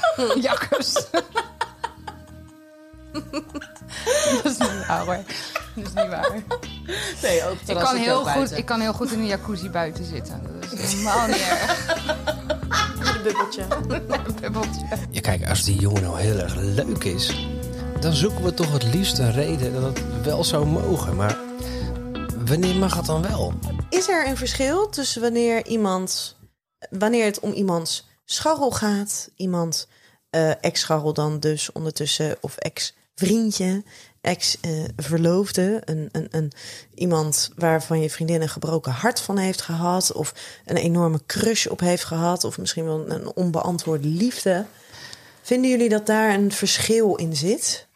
[0.47, 0.93] Jakkers.
[4.43, 5.19] dat is niet waar hoor.
[5.75, 6.32] Dat is niet waar.
[7.21, 10.41] Nee, ook Ik kan, heel goed, ik kan heel goed in een jacuzzi buiten zitten.
[10.69, 11.95] Dat is helemaal niet erg.
[13.15, 13.65] Een bubbeltje.
[14.27, 14.86] Een bubbeltje.
[15.10, 17.47] Ja, kijk, als die jongen nou heel erg leuk is,
[17.99, 21.15] dan zoeken we toch het liefst een reden dat het wel zou mogen.
[21.15, 21.38] Maar
[22.47, 23.53] wanneer mag het dan wel?
[23.89, 26.38] Is er een verschil tussen wanneer iemand,
[26.89, 29.88] wanneer het om iemands scharrel gaat, iemand
[30.29, 33.83] eh, ex-scharrel dan dus ondertussen, of ex-vriendje,
[34.21, 36.51] ex-verloofde, een, een, een,
[36.93, 40.33] iemand waarvan je vriendin een gebroken hart van heeft gehad, of
[40.65, 44.65] een enorme crush op heeft gehad, of misschien wel een onbeantwoorde liefde.
[45.41, 47.88] Vinden jullie dat daar een verschil in zit?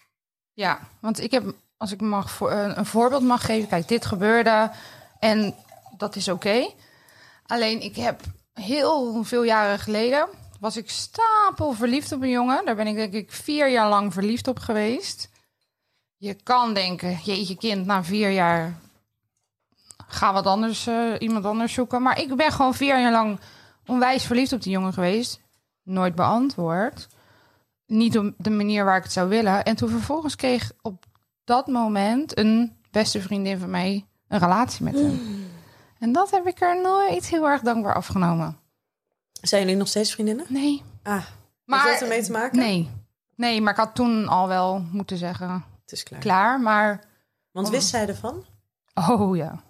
[0.53, 4.05] Ja, want ik heb, als ik mag voor, een, een voorbeeld mag geven, kijk, dit
[4.05, 4.71] gebeurde
[5.19, 5.55] en
[5.97, 6.69] dat is oké.
[7.45, 8.21] Alleen ik heb
[8.53, 10.27] heel veel jaren geleden
[10.59, 12.65] was ik stapel verliefd op een jongen.
[12.65, 15.29] Daar ben ik denk ik vier jaar lang verliefd op geweest.
[16.17, 18.79] Je kan denken, jeetje kind, na vier jaar
[20.07, 22.01] ga wat anders, eh, iemand anders zoeken.
[22.01, 23.39] Maar ik ben gewoon vier jaar lang
[23.85, 25.39] onwijs verliefd op die jongen geweest.
[25.83, 27.07] Nooit beantwoord.
[27.85, 29.63] Niet op de manier waar ik het zou willen.
[29.63, 31.09] En toen vervolgens kreeg op
[31.51, 35.19] dat moment een beste vriendin van mij een relatie met hem.
[35.99, 38.57] En dat heb ik er nooit heel erg dankbaar afgenomen.
[39.41, 40.45] Zijn jullie nog steeds vriendinnen?
[40.49, 40.83] Nee.
[41.03, 41.25] Ah,
[41.65, 42.57] Maar heeft dat ermee te maken?
[42.59, 42.89] Nee.
[43.35, 46.19] Nee, maar ik had toen al wel moeten zeggen, Het is klaar.
[46.19, 46.59] klaar.
[46.61, 47.03] Maar
[47.51, 48.45] Want wist zij ervan?
[48.93, 49.63] Oh ja.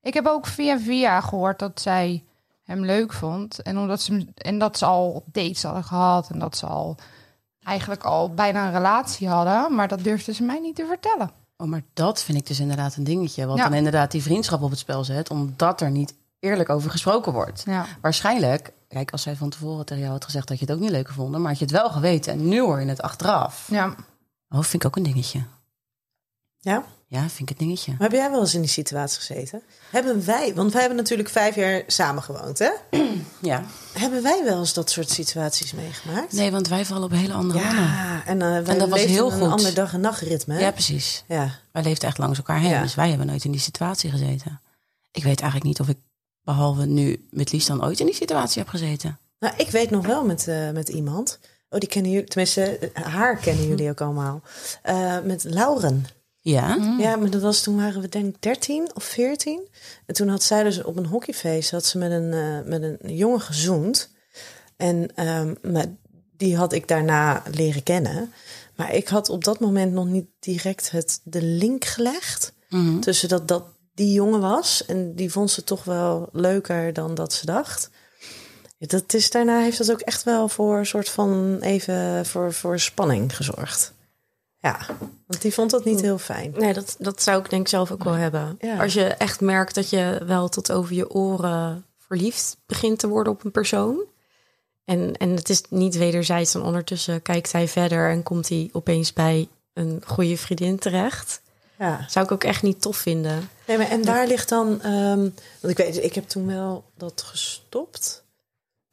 [0.00, 2.24] Ik heb ook via via gehoord dat zij
[2.62, 3.62] hem leuk vond.
[3.62, 6.30] En, omdat ze, en dat ze al dates hadden gehad.
[6.30, 6.96] En dat ze al
[7.64, 9.74] eigenlijk al bijna een relatie hadden.
[9.74, 11.30] Maar dat durfde ze mij niet te vertellen.
[11.56, 13.46] Oh, maar dat vind ik dus inderdaad een dingetje.
[13.46, 13.62] Wat Ja.
[13.64, 15.30] dan inderdaad die vriendschap op het spel zet.
[15.30, 17.62] Omdat er niet eerlijk over gesproken wordt.
[17.66, 17.86] Ja.
[18.00, 20.90] Waarschijnlijk, kijk, als zij van tevoren tegen jou had gezegd dat je het ook niet
[20.90, 23.66] leuk vond, maar had je het wel geweten en nu hoor je het achteraf.
[23.70, 23.94] Ja.
[24.48, 25.42] Oh, vind ik ook een dingetje.
[26.58, 26.84] Ja?
[27.12, 27.90] Ja, vind ik een dingetje.
[27.98, 29.62] Maar heb jij wel eens in die situatie gezeten?
[29.90, 32.70] Hebben wij, want wij hebben natuurlijk vijf jaar samen gewoond, hè?
[33.42, 33.64] Ja.
[33.98, 36.32] Hebben wij wel eens dat soort situaties meegemaakt?
[36.32, 37.82] Nee, want wij vallen op hele andere mannen.
[37.84, 39.50] Ja, en, wij En dat was heel een goed.
[39.50, 40.58] ander dag- en nachtritme.
[40.58, 41.24] Ja, precies.
[41.28, 41.58] ja.
[41.72, 42.70] Wij leefden echt langs elkaar heen.
[42.70, 42.82] Ja.
[42.82, 44.60] Dus wij hebben nooit in die situatie gezeten.
[45.10, 45.98] Ik weet eigenlijk niet of ik,
[46.42, 49.18] behalve nu met Lies, dan ooit in die situatie heb gezeten.
[49.38, 51.38] Nou, ik weet nog wel met, eh, met iemand
[51.70, 54.40] Oh, die kennen jullie, tenminste, eh, haar kennen jullie ook allemaal.
[55.24, 56.06] Met Lauren.
[56.44, 56.96] Ja.
[56.98, 59.68] Ja, maar dat was toen waren we denk ik 13 of 14.
[60.06, 63.14] En toen had zij dus op een hockeyfeest had ze met een, eh, met een
[63.16, 64.10] jongen gezoend.
[64.76, 65.86] En ehm, maar
[66.36, 68.32] die had ik daarna leren kennen.
[68.76, 72.98] Maar ik had op dat moment nog niet direct het, de link gelegd Mhm.
[73.00, 74.84] tussen dat dat die jongen was.
[74.86, 77.90] En die vond ze toch wel leuker dan dat ze dacht.
[78.78, 82.78] Dat is, daarna heeft dat ook echt wel voor een soort van even voor, voor
[82.78, 83.92] spanning gezorgd.
[84.62, 84.78] Ja,
[85.26, 86.52] want die vond dat niet heel fijn.
[86.56, 88.56] Nee, dat, dat zou ik denk ik zelf ook wel hebben.
[88.60, 88.82] Ja.
[88.82, 93.32] Als je echt merkt dat je wel tot over je oren verliefd begint te worden
[93.32, 94.04] op een persoon.
[94.84, 96.52] En, en het is niet wederzijds.
[96.52, 101.40] Dan ondertussen kijkt hij verder en komt hij opeens bij een goede vriendin terecht.
[101.78, 102.04] Ja.
[102.08, 103.48] Zou ik ook echt niet tof vinden.
[103.66, 104.82] Nee, maar en waar ligt dan...
[104.82, 105.18] ehm,
[105.60, 108.24] want ik weet, ik heb toen wel dat gestopt.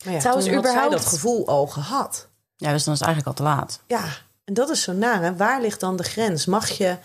[0.03, 2.27] Maar ja, Trouwens, toen had zij überhaupt- dat gevoel al gehad.
[2.55, 3.79] ja, dus dan is het eigenlijk al te laat.
[3.87, 4.05] Ja,
[4.49, 5.21] en dat is zo naar.
[5.23, 5.35] Hè?
[5.35, 6.45] Waar ligt dan de grens?
[6.45, 6.97] Mag je,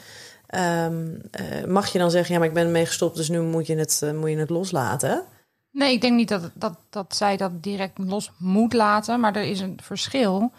[0.47, 3.67] ehm, eh, mag je dan zeggen, ja, maar ik ben ermee gestopt, dus nu moet
[3.67, 5.25] je het, eh, moet je het loslaten?
[5.71, 9.21] Nee, ik denk niet dat, dat, dat zij dat direct los moet laten.
[9.21, 10.53] Maar er is een verschil.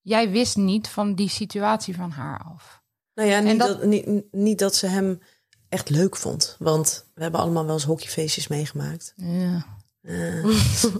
[0.00, 2.82] Jij wist niet van die situatie van haar af.
[3.14, 3.84] Nou ja, niet, dat- dat...
[3.84, 5.20] niet, niet dat ze hem
[5.68, 6.56] echt leuk vond.
[6.58, 9.12] Want we hebben allemaal wel eens hockeyfeestjes meegemaakt.
[9.16, 9.66] Ja.
[10.02, 10.46] Eh,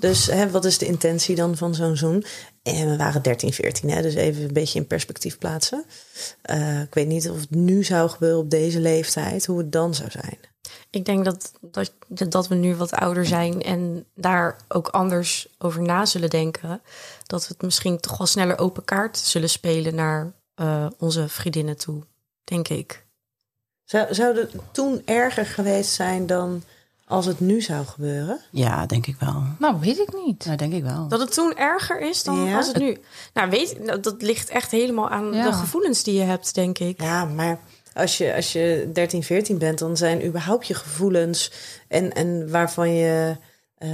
[0.01, 2.25] dus hè, wat is de intentie dan van zo'n zoen?
[2.77, 5.85] En we waren 13, 14, hè, dus even een beetje in perspectief plaatsen.
[6.43, 9.95] Eh, ik weet niet of het nu zou gebeuren op deze leeftijd, hoe het dan
[9.95, 10.39] zou zijn.
[10.91, 15.83] Ik denk dat, dat, dat we nu wat ouder zijn en daar ook anders over
[15.83, 16.81] na zullen denken.
[17.27, 21.77] Dat we het misschien toch wel sneller open kaart zullen spelen naar eh, onze vriendinnen
[21.77, 22.03] toe,
[22.45, 23.07] denk ik.
[23.85, 26.63] Zou, zou het toen erger geweest zijn dan
[27.09, 28.41] als het nu zou gebeuren?
[28.51, 29.43] Ja, denk ik wel.
[29.59, 30.45] Nou, weet ik niet.
[30.45, 31.09] Ja, denk ik wel.
[31.09, 32.57] Dat het toen erger is dan Ja.
[32.57, 32.99] als het nu.
[33.35, 35.45] Nou, weet nou, dat ligt echt helemaal aan Ja.
[35.51, 37.03] de gevoelens die je hebt, denk ik.
[37.03, 37.59] Ja, maar
[37.95, 41.53] als je, als je 13, 14 bent, dan zijn überhaupt je gevoelens
[41.89, 43.37] en, en waarvan je,
[43.79, 43.89] eh,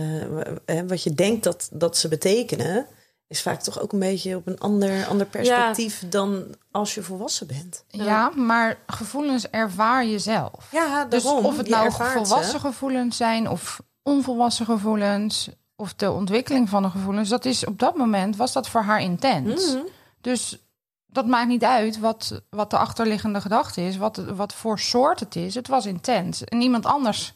[0.66, 2.87] hè, wat je denkt dat, dat ze betekenen,
[3.27, 7.47] is vaak toch ook een beetje op een ander, ander perspectief dan als je volwassen
[7.47, 7.85] bent.
[7.89, 10.69] Ja, maar gevoelens ervaar je zelf.
[10.71, 16.69] Ja, Dus of het nou ervaart volwassen gevoelens zijn of onvolwassen gevoelens of de ontwikkeling
[16.69, 19.73] van de gevoelens, dat is op dat moment was dat voor haar intens.
[19.73, 19.83] Mhm.
[20.21, 20.59] Dus
[21.07, 25.37] dat maakt niet uit wat, wat de achterliggende gedachte is, wat, wat voor soort het
[25.37, 25.55] is.
[25.55, 26.45] Het was intens.
[26.45, 27.33] En iemand anders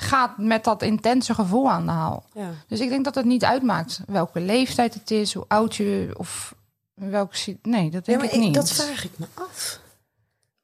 [0.00, 2.24] gaat met dat intense gevoel aan de haal.
[2.34, 2.50] Ja.
[2.68, 6.54] Dus ik denk dat het niet uitmaakt welke leeftijd het is, hoe oud je of
[6.94, 7.56] welke.
[7.62, 8.54] Nee, dat Ja, denk maar ik ik, niet.
[8.54, 9.80] dat vraag ik me af.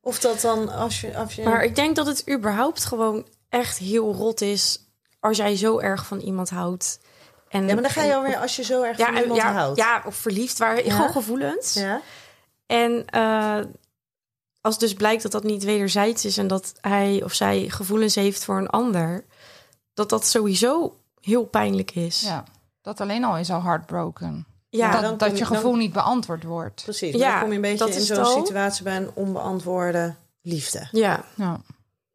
[0.00, 1.16] Of dat dan als je...
[1.16, 4.80] Als je Maar ik denk dat het überhaupt gewoon echt heel rot is
[5.20, 6.98] als jij zo erg van iemand houdt.
[7.48, 9.52] En, ja, maar dan ga je alweer als je zo erg ja, van iemand ja,
[9.52, 9.76] houdt.
[9.78, 10.94] ja, of verliefd, waar Ja.
[10.94, 11.72] gewoon gevoelens.
[11.74, 12.00] Ja?
[12.66, 13.58] En eh,
[14.66, 18.44] als dus blijkt dat dat niet wederzijds is en dat hij of zij gevoelens heeft
[18.44, 19.24] voor een ander,
[19.94, 22.20] dat dat sowieso heel pijnlijk is.
[22.20, 22.44] Ja,
[22.82, 24.46] dat alleen al is al heartbroken.
[24.68, 26.82] Ja, dat, dan dat je- dan- gevoel niet beantwoord wordt.
[26.82, 27.14] Precies.
[27.14, 30.88] Ja, dan kom je een beetje dat in is zo'n situatie bij een onbeantwoorde liefde.
[30.92, 31.24] ja.
[31.34, 31.60] Ja.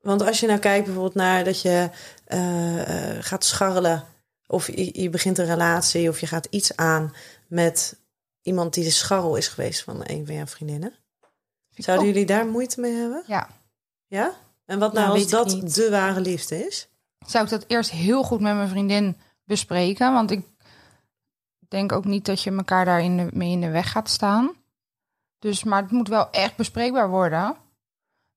[0.02, 1.90] Want als je nou kijkt bijvoorbeeld naar dat je
[2.26, 4.04] eh, eh, gaat scharrelen...
[4.48, 7.14] of je, je begint een relatie of je gaat iets aan
[7.48, 7.96] met
[8.42, 10.94] iemand die de scharrel is geweest van een van jouw vriendinnen.
[11.75, 13.23] Zouden jullie daar moeite mee hebben?
[13.27, 13.47] Ja.
[14.07, 14.34] Ja?
[14.65, 16.89] En wat Nou, nou als dat de ware liefde is?
[17.25, 20.13] Zou ik dat eerst heel goed met mijn vriendin bespreken?
[20.13, 20.45] Want ik
[21.67, 24.51] denk ook niet dat je elkaar daar in de, mee in de weg gaat staan.
[25.39, 27.55] Dus, maar het moet wel echt bespreekbaar worden.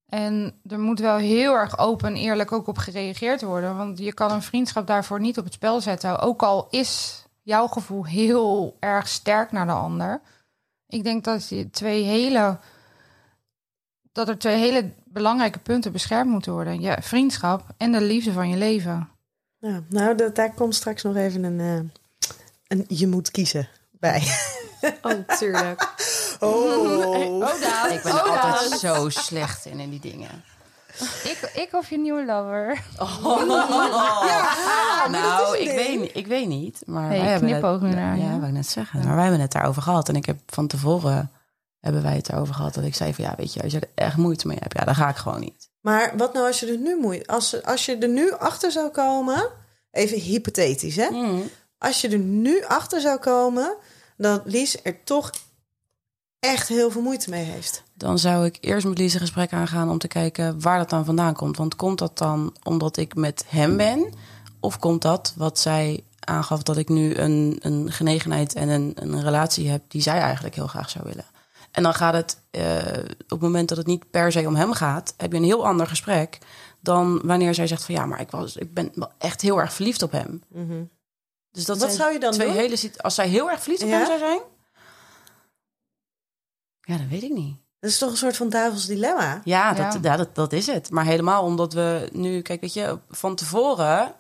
[0.06, 3.76] En er moet wel heel erg open en eerlijk ook op gereageerd worden.
[3.76, 6.18] Want je kan een vriendschap daarvoor niet op het spel zetten.
[6.18, 10.20] Ook al is jouw gevoel heel erg sterk naar de ander.
[10.86, 12.58] Ik denk dat je twee hele.
[14.14, 16.81] Dat er twee hele belangrijke punten beschermd moeten worden.
[16.81, 19.09] Je vriendschap en de liefde van je leven.
[19.59, 22.29] Ja, nou, dat, daar komt straks nog even een, eh,
[22.68, 24.22] een je moet kiezen bij.
[25.03, 25.88] Oh, tuurlijk.
[26.40, 27.48] Oh,
[27.92, 30.29] Ik ben er altijd zo slecht in, in die dingen.
[31.24, 32.83] Ik, ik of je nieuwe lover.
[35.11, 36.83] nou, ik weet, niet- ik weet niet.
[36.87, 38.18] Maar Hey, wij hebben het, nu naar.
[38.18, 39.05] Ja, wou ik net zeggen.
[39.05, 40.09] Maar wij hebben het daarover gehad.
[40.09, 41.31] En ik heb van tevoren
[41.84, 42.74] hebben wij het erover gehad.
[42.74, 44.84] Dat ik zei van ja, weet je, als je er echt moeite mee hebt, ja,
[44.84, 45.68] dan ga ik gewoon niet.
[45.80, 47.26] Maar wat nou als je er nu moeite...
[47.26, 49.48] Als, als je er nu achter zou komen...
[49.90, 51.08] Even hypothetisch, hè?
[51.78, 53.74] Als je er nu achter zou komen...
[54.16, 55.30] dat Lies er toch
[56.40, 57.82] echt heel veel moeite mee heeft.
[57.94, 61.04] Dan zou ik eerst met Lies een gesprek aangaan om te kijken waar dat dan
[61.04, 61.56] vandaan komt.
[61.56, 64.12] Want komt dat dan omdat ik met hem ben?
[64.60, 69.22] Of komt dat wat zij aangaf dat ik nu een, een genegenheid en een, een
[69.22, 71.24] relatie heb die zij eigenlijk heel graag zou willen.
[71.74, 74.72] En dan gaat het, eh, op het moment dat het niet per se om hem
[74.72, 76.38] gaat, heb je een heel ander gesprek
[76.80, 79.72] dan wanneer zij zegt van ja, maar ik, was, ik ben wel echt heel erg
[79.72, 80.42] verliefd op hem.
[81.50, 82.56] Dus dat Wat zijn zou je dan twee doen?
[82.56, 83.96] hele Als zij heel erg verliefd op Ja?
[83.96, 84.40] hem zou zijn?
[86.80, 87.56] Ja, dat weet ik niet.
[87.80, 89.40] Dat is toch een soort van duivels dilemma?
[89.44, 89.98] Ja, dat, Ja.
[90.02, 90.16] ja.
[90.16, 90.90] dat, dat is het.
[90.90, 94.14] Maar helemaal omdat we nu, kijk, weet je, van tevoren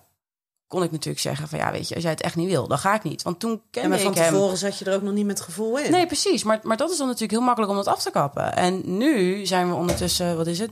[0.74, 2.78] kon ik natuurlijk zeggen van ja, weet je, als jij het echt niet wil, dan
[2.78, 3.22] ga ik niet.
[3.22, 4.32] Want toen En kende maar van ik hem.
[4.32, 5.90] tevoren zat je er ook nog niet met gevoel in.
[5.90, 6.44] Nee, precies.
[6.44, 8.56] Maar, maar dat is dan natuurlijk heel makkelijk om dat af te kappen.
[8.56, 10.70] En nu zijn we ondertussen, wat is het,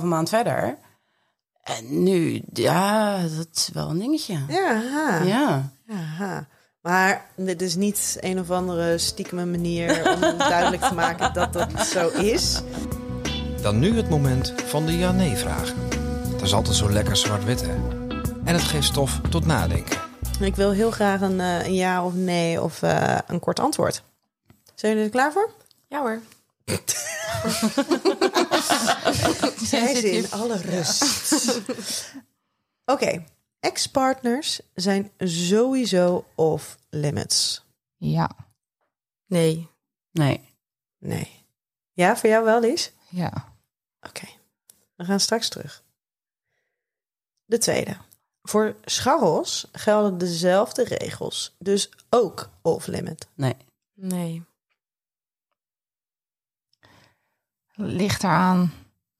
[0.00, 0.78] 2,5 maand verder.
[1.62, 4.38] En nu, ja, dat is wel een dingetje.
[4.48, 5.22] Ja, ha.
[5.22, 5.72] Ja.
[5.90, 6.46] Aha.
[6.80, 11.86] Maar dit is niet een of andere stiekeme manier om duidelijk te maken dat dat
[11.86, 12.60] zo is.
[13.62, 15.76] Dan nu het moment van de ja-nee-vragen.
[16.32, 18.01] Dat is altijd zo lekker zwart-wit, hè?
[18.44, 20.00] En het geeft stof tot nadenken.
[20.40, 24.02] Ik wil heel graag een, eh, een ja of nee of eh, een kort antwoord.
[24.74, 25.50] Zijn jullie er klaar voor?
[25.88, 26.20] Ja hoor.
[29.70, 31.60] Zij ze in alle rust.
[32.84, 33.24] Oké,
[33.60, 37.64] ex-partners zijn sowieso off limits.
[37.96, 38.30] Ja,
[39.26, 39.68] Nee.
[40.10, 40.54] Nee.
[40.98, 41.44] Nee.
[41.92, 42.92] Ja, voor jou wel, Lies?
[43.08, 43.54] ja.
[44.00, 44.26] Oké,
[44.96, 45.82] we gaan straks terug.
[47.44, 47.96] De tweede.
[48.42, 53.28] Voor scharrels gelden dezelfde regels, dus ook off-limit.
[53.34, 53.56] Nee.
[53.94, 54.44] Nee.
[57.74, 58.72] Ligt eraan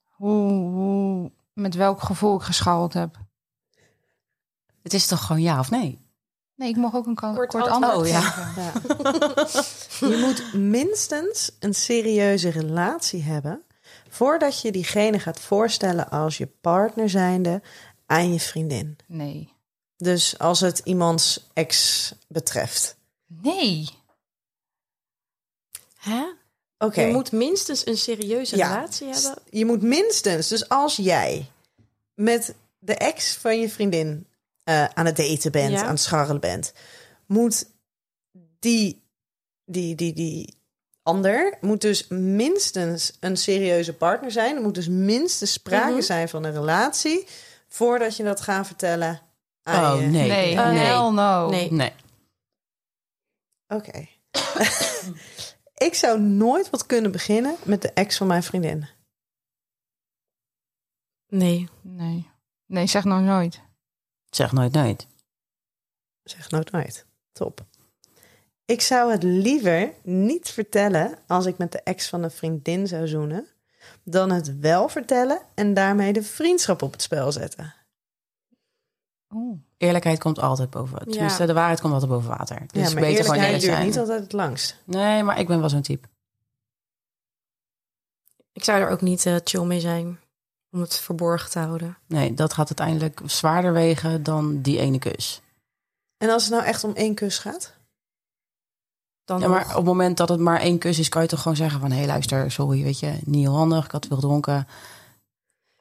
[0.03, 3.17] hoe, hoe, met welk gevoel ik geschouwd heb.
[4.81, 6.01] Het is toch gewoon ja of nee?
[6.55, 7.97] Nee, ik mag ook een Kort kort, antwoord.
[7.97, 8.21] Oh, ja.
[8.21, 10.09] geven.
[10.09, 13.63] Je moet minstens een serieuze relatie hebben
[14.09, 17.61] voordat je diegene gaat voorstellen als je partner zijnde
[18.13, 18.97] aan je vriendin.
[19.07, 19.49] Nee.
[19.97, 22.95] Dus als het iemands ex betreft.
[23.27, 23.89] Nee.
[25.99, 26.23] Hè?
[26.77, 27.01] Oké.
[27.01, 28.75] Je moet minstens een serieuze Ja.
[28.75, 29.35] relatie hebben.
[29.49, 31.45] Je moet minstens, dus als jij
[32.13, 34.27] met de ex van je vriendin
[34.63, 35.83] eh, aan het daten bent, Ja.
[35.83, 36.73] aan het scharrelen bent,
[37.25, 37.65] moet
[38.59, 39.01] die,
[39.65, 40.53] die, die, die
[41.03, 44.55] ander moet dus minstens een serieuze partner zijn.
[44.55, 46.01] Er moet dus minstens sprake Mhm.
[46.01, 47.27] zijn van een relatie
[47.73, 49.21] voordat je dat gaat vertellen
[49.63, 50.07] aan Oh, je.
[50.07, 50.29] nee.
[50.29, 50.77] Nee, nee.
[50.77, 51.49] hell no.
[51.49, 51.71] Nee.
[51.71, 51.93] Nee.
[53.67, 54.07] Oké.
[55.87, 58.87] Ik zou nooit wat kunnen beginnen met de ex van mijn vriendin.
[61.27, 61.69] Nee.
[61.81, 62.29] Nee.
[62.65, 63.61] Nee, zeg nou nooit.
[64.29, 65.07] Zeg nooit nooit.
[66.23, 67.05] Zeg nooit nooit.
[67.31, 67.65] Top.
[68.65, 73.07] Ik zou het liever niet vertellen als ik met de ex van een vriendin zou
[73.07, 73.47] zoenen,
[74.03, 77.73] dan het wel vertellen en daarmee de vriendschap op het spel zetten.
[79.33, 79.59] Oeh.
[79.77, 80.97] Eerlijkheid komt altijd boven.
[80.99, 81.47] Tenminste, Ja.
[81.47, 82.59] de waarheid komt altijd boven water.
[82.67, 83.85] Dus ja, maar beter gewoon eerlijkheid eerlijk duurt zijn.
[83.85, 84.77] niet altijd het langst.
[84.83, 86.07] Nee, maar ik ben wel zo'n type.
[88.51, 90.19] Ik zou er ook niet eh, chill mee zijn.
[90.71, 91.97] Om het verborgen te houden.
[92.07, 95.41] Nee, dat gaat uiteindelijk zwaarder wegen dan die ene kus.
[96.17, 97.73] En als het nou echt om één kus gaat?
[99.25, 99.69] Dan Ja, maar nog.
[99.69, 101.91] op het moment dat het maar één kus is, kan je toch gewoon zeggen van...
[101.91, 103.85] hé, hey, luister, sorry, weet je, niet heel handig.
[103.85, 104.67] Ik had veel gedronken.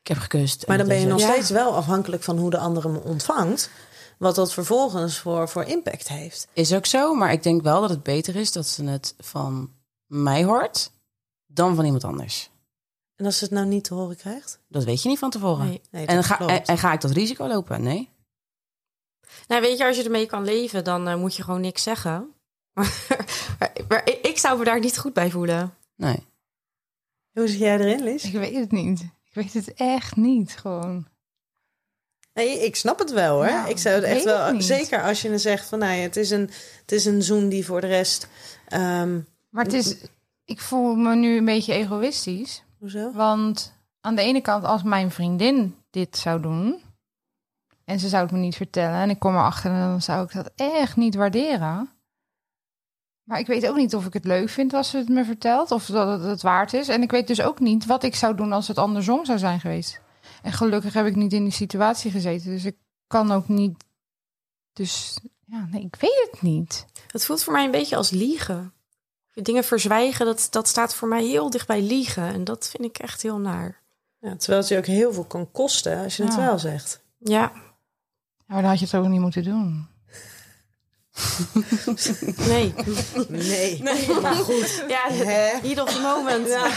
[0.00, 0.66] Ik heb gekust.
[0.66, 1.30] Maar dan ben je nog Ja.
[1.32, 3.70] steeds wel afhankelijk van hoe de andere hem ontvangt.
[4.18, 6.48] Wat dat vervolgens voor, voor impact heeft.
[6.52, 9.70] Is ook zo, maar ik denk wel dat het beter is dat ze het van
[10.06, 10.90] mij hoort...
[11.46, 12.50] dan van iemand anders.
[13.16, 14.58] En als ze het nou niet te horen krijgt?
[14.68, 15.66] Dat weet je niet van tevoren.
[15.66, 15.80] Nee.
[15.90, 17.82] Nee, En, ga, en ga ik dat risico lopen?
[17.82, 18.08] Nee.
[19.48, 22.28] Nou, weet je, als je ermee kan leven, dan eh, moet je gewoon niks zeggen.
[22.74, 23.02] Maar,
[23.88, 25.74] maar ik, ik zou me daar niet goed bij voelen.
[25.96, 26.26] Nee.
[27.32, 28.24] Hoe zit jij erin, Lies?
[28.24, 29.00] Ik weet het niet.
[29.00, 31.06] Ik weet het echt niet, gewoon.
[32.34, 33.44] Nee, ik snap het wel hoor.
[33.46, 34.46] Nou, ik zou het echt wel.
[34.46, 34.64] het.
[34.64, 37.48] Zeker als je dan zegt van nou ja, het is een, het is een zoen
[37.48, 38.28] die voor de rest.
[38.68, 39.96] ehm, Maar het is...
[40.44, 42.62] Ik voel me nu een beetje egoïstisch.
[42.78, 43.12] hoezo?
[43.12, 46.82] Want aan de ene kant, als mijn vriendin dit zou doen...
[47.84, 49.00] en ze zou het me niet vertellen...
[49.00, 51.90] en ik kom erachter, dan zou ik dat echt niet waarderen.
[53.32, 55.70] Maar ik weet ook niet of ik het leuk vind als ze het me vertelt...
[55.70, 56.88] of dat het het waard is.
[56.88, 59.60] En ik weet dus ook niet wat ik zou doen als het andersom zou zijn
[59.60, 60.00] geweest.
[60.42, 62.50] En gelukkig heb ik niet in die situatie gezeten.
[62.50, 63.84] Dus ik kan ook niet...
[64.72, 66.86] Dus ja, nee, ik weet het niet.
[67.06, 68.72] Het voelt voor mij een beetje als liegen.
[69.34, 72.32] Dingen verzwijgen, dat, dat staat voor mij heel dicht bij liegen.
[72.32, 73.80] En dat vind ik echt heel naar.
[74.18, 77.00] Ja, terwijl het je ook heel veel kan kosten als je het wel zegt.
[77.18, 77.52] Ja, Ja,
[78.46, 79.90] maar dan had je het ook niet moeten doen.
[82.46, 82.74] Nee.
[83.28, 83.82] Nee.
[84.22, 84.84] Maar goed.
[84.88, 85.08] Ja,
[85.62, 86.48] heat of the moment.
[86.48, 86.70] Ja.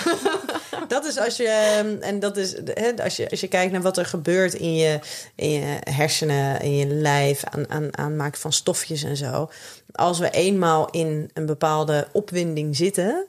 [0.87, 3.81] Dat is als je, ehm, en dat is hè, als je, als je kijkt naar
[3.81, 4.99] wat er gebeurt in je,
[5.35, 9.49] in je hersenen, in je lijf, aan, aan aanmaken van stofjes en zo.
[9.91, 13.25] Als we eenmaal in een bepaalde opwinding zitten,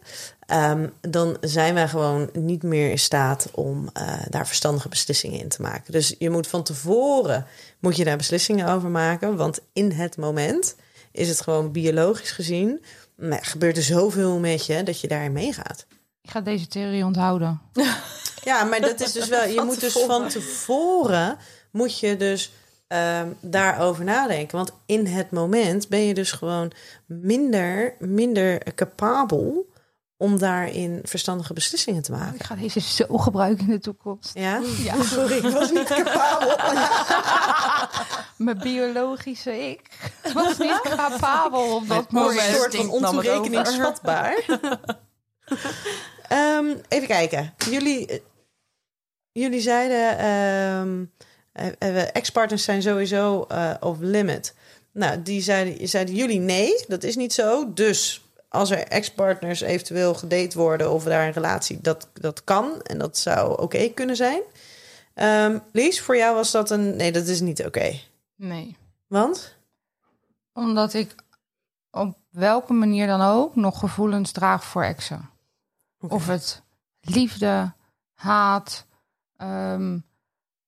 [0.46, 5.48] ehm, dan zijn wij gewoon niet meer in staat om eh, daar verstandige beslissingen in
[5.48, 5.92] te maken.
[5.92, 7.46] Dus je moet van tevoren
[7.78, 10.74] moet je daar beslissingen over maken, want in het moment
[11.16, 12.84] is het gewoon biologisch gezien.
[13.40, 15.86] gebeurt er zoveel met je dat je daarin meegaat.
[16.22, 17.60] Ik ga deze theorie onthouden.
[18.46, 19.48] Ja, maar dat is dus wel.
[19.48, 21.36] Je moet dus van tevoren
[21.70, 22.52] moet je dus
[22.88, 24.56] ehm, daarover nadenken.
[24.56, 26.72] Want in het moment ben je dus gewoon
[27.06, 29.66] minder, minder capabel
[30.16, 32.34] om daarin verstandige beslissingen te maken.
[32.34, 34.30] Ik ga deze zo gebruiken in de toekomst.
[34.34, 34.62] Ja?
[35.02, 36.56] Sorry, ik was niet capabel.
[38.46, 39.80] Mijn biologische ik
[40.34, 42.56] was niet capabel op dat Maar een moment.
[42.56, 44.44] soort van het ontoerekeningsvatbaar.
[46.28, 47.54] Ehm, even kijken.
[47.70, 48.18] Jullie, eh,
[49.32, 50.18] jullie zeiden...
[50.18, 51.04] ehm,
[51.52, 54.54] eh, eh, ex-partners zijn sowieso eh off limit.
[54.92, 57.72] Nou, die zeiden, zeiden jullie nee, dat is niet zo.
[57.72, 58.25] Dus
[58.56, 60.92] als er ex-partners eventueel gedate worden...
[60.92, 62.82] of daar een relatie, dat, dat kan.
[62.82, 64.40] En dat zou oké kunnen zijn.
[65.14, 66.96] Ehm Lies, voor jou was dat een...
[66.96, 68.00] Nee, dat is niet oké.
[68.36, 68.76] Nee.
[69.06, 69.54] Want?
[70.52, 71.14] Omdat ik
[71.90, 75.30] op welke manier dan ook nog gevoelens draag voor exen.
[76.08, 76.62] Of het
[77.00, 77.72] liefde,
[78.14, 78.86] haat,
[79.36, 79.98] ehm,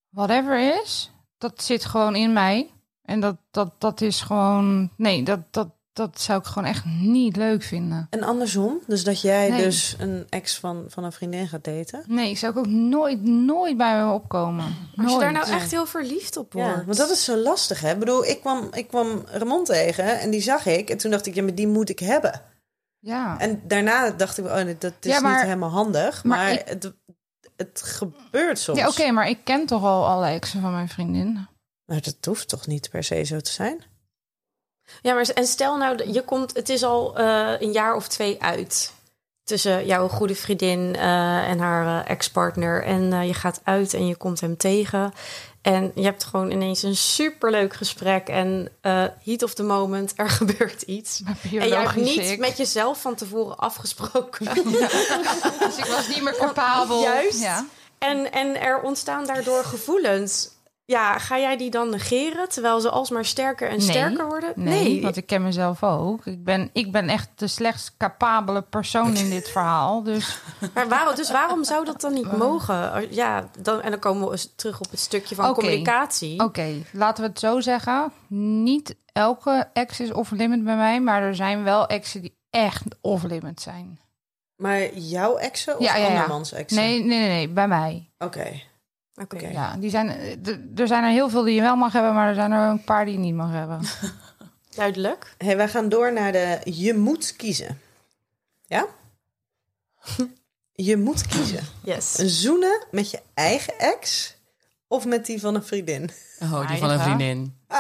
[0.08, 2.70] whatever is, dat zit gewoon in mij.
[3.02, 4.90] En dat, dat, dat is gewoon.
[4.96, 5.68] Nee, dat, dat,
[5.98, 8.06] dat zou ik gewoon echt niet leuk vinden.
[8.10, 9.62] En andersom, dus dat jij Nee.
[9.62, 12.02] dus een ex van, van een vriendin gaat daten.
[12.06, 14.64] Nee, zou ik ook nooit, nooit bij me opkomen.
[14.64, 15.46] Als je daar Nooit.
[15.46, 16.68] nou echt heel verliefd op wordt.
[16.68, 17.92] Ja, want dat is zo lastig, hè?
[17.92, 20.90] Ik bedoel, ik kwam, ik kwam Ramon tegen en die zag ik.
[20.90, 22.42] En toen dacht ik, ja, maar die moet ik hebben.
[22.98, 23.38] Ja.
[23.38, 26.24] En daarna dacht ik, oh, nee, dat is Ja, maar- niet helemaal handig.
[26.24, 26.92] Maar, maar ik- het,
[27.56, 28.78] het gebeurt soms.
[28.78, 31.46] Ja, oké, maar ik ken toch al alle exen van mijn vriendin.
[31.84, 33.82] Maar dat hoeft toch niet per se zo te zijn?
[35.02, 38.42] Ja, maar en stel nou, je komt, het is al eh, een jaar of twee
[38.42, 38.92] uit
[39.44, 42.84] tussen jouw goede vriendin eh, en haar eh, ex-partner.
[42.84, 45.12] En je gaat uit en je komt hem tegen.
[45.62, 48.28] En je hebt gewoon ineens een superleuk gesprek.
[48.28, 48.68] En
[49.24, 51.22] heat of the moment, er gebeurt iets.
[51.24, 52.38] En jij hebt niet ik.
[52.38, 54.46] met jezelf van tevoren afgesproken.
[54.54, 57.02] Dus ik was niet meer capabel.
[57.02, 57.40] Juist.
[57.40, 57.66] Ja.
[57.98, 60.50] En, en er ontstaan daardoor gevoelens.
[60.90, 63.86] Ja, ga jij die dan negeren terwijl ze alsmaar sterker en Nee.
[63.88, 64.52] sterker worden?
[64.54, 66.26] Nee, want ik ken mezelf ook.
[66.26, 70.02] Ik ben, ik ben echt de slechtst capabele persoon in dit verhaal.
[70.02, 70.38] Dus
[70.74, 73.06] Maar waarom, dus waarom zou dat dan niet mogen?
[73.14, 76.40] Ja, dan, en dan komen we eens terug op het stukje van communicatie.
[76.44, 78.12] oké, laten we het zo zeggen.
[78.62, 83.60] Niet elke ex is off-limit bij mij, maar er zijn wel exen die echt off-limit
[83.60, 83.98] zijn.
[84.56, 86.08] Maar jouw exen of Ja, ja, ja.
[86.14, 86.78] andermans exen?
[86.82, 88.10] Nee, nee, nee, nee, bij mij.
[88.18, 88.60] Oké.
[89.22, 89.48] Oké.
[89.48, 92.14] Ja, die zijn, eh, d- er zijn er heel veel die je wel mag hebben,
[92.14, 93.80] maar er zijn er een paar die je niet mag hebben.
[94.74, 95.34] Duidelijk.
[95.38, 97.80] Hey, wij gaan door naar de je moet kiezen.
[98.66, 98.86] Ja?
[100.72, 101.64] Je moet kiezen.
[101.82, 102.12] Yes.
[102.12, 104.34] Zoenen met je eigen ex
[104.88, 106.10] of met die van een vriendin?
[106.42, 107.56] Oh, die van een vriendin.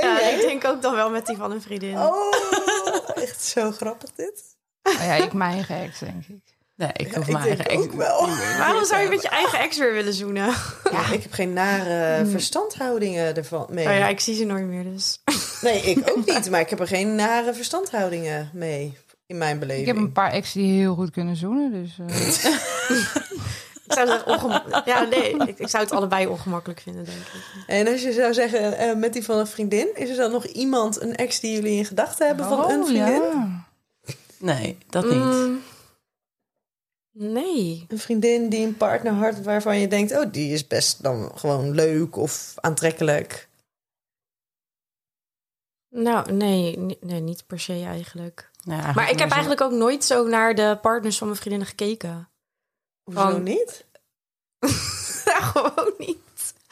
[0.00, 1.98] Ja, ik denk ook dan wel met die van een vriendin.
[1.98, 2.32] Oh,
[3.14, 4.55] echt zo grappig dit.
[4.86, 6.54] Oh ja, ik mijn eigen ex, denk ik.
[6.76, 7.82] Nee, ik hoef ik mijn eigen ex.
[7.82, 8.28] ook wel.
[8.58, 10.54] Waarom zou je met je eigen ex weer willen zoenen?
[10.92, 13.86] Ja, ik heb geen nare verstandhoudingen ervan mee.
[13.86, 15.20] Oh ja, ik zie ze nooit meer dus.
[15.60, 16.50] Nee, ik ook niet.
[16.50, 19.86] Maar ik heb er geen nare verstandhoudingen mee in mijn Ik beleving.
[19.86, 21.98] heb een paar exen die heel goed kunnen zoenen, dus...
[21.98, 22.54] eh,
[23.86, 24.86] Ik zou ongemakkelijk...
[24.86, 25.36] Ja, nee.
[25.36, 27.42] Ik, ik zou het allebei ongemakkelijk vinden, denk ik.
[27.66, 30.44] En als je zou zeggen eh, met die van een vriendin, is er dan nog
[30.44, 33.22] iemand, een ex die jullie in gedachten hebben van een oh, vriendin?
[33.22, 33.65] ja.
[34.38, 35.14] Nee, dat niet.
[35.14, 35.62] Mm,
[37.12, 37.84] nee.
[37.88, 41.70] Een vriendin die een partner had waarvan je denkt, oh, die is best dan gewoon
[41.70, 43.48] leuk of aantrekkelijk.
[45.88, 48.50] Nou, nee, nee, niet per se eigenlijk.
[48.64, 52.28] Maar ik heb zo- eigenlijk ook nooit zo naar de partners van mijn vriendinnen gekeken.
[53.02, 53.84] Hoezo Van- niet?
[55.24, 56.18] Ja, gewoon niet.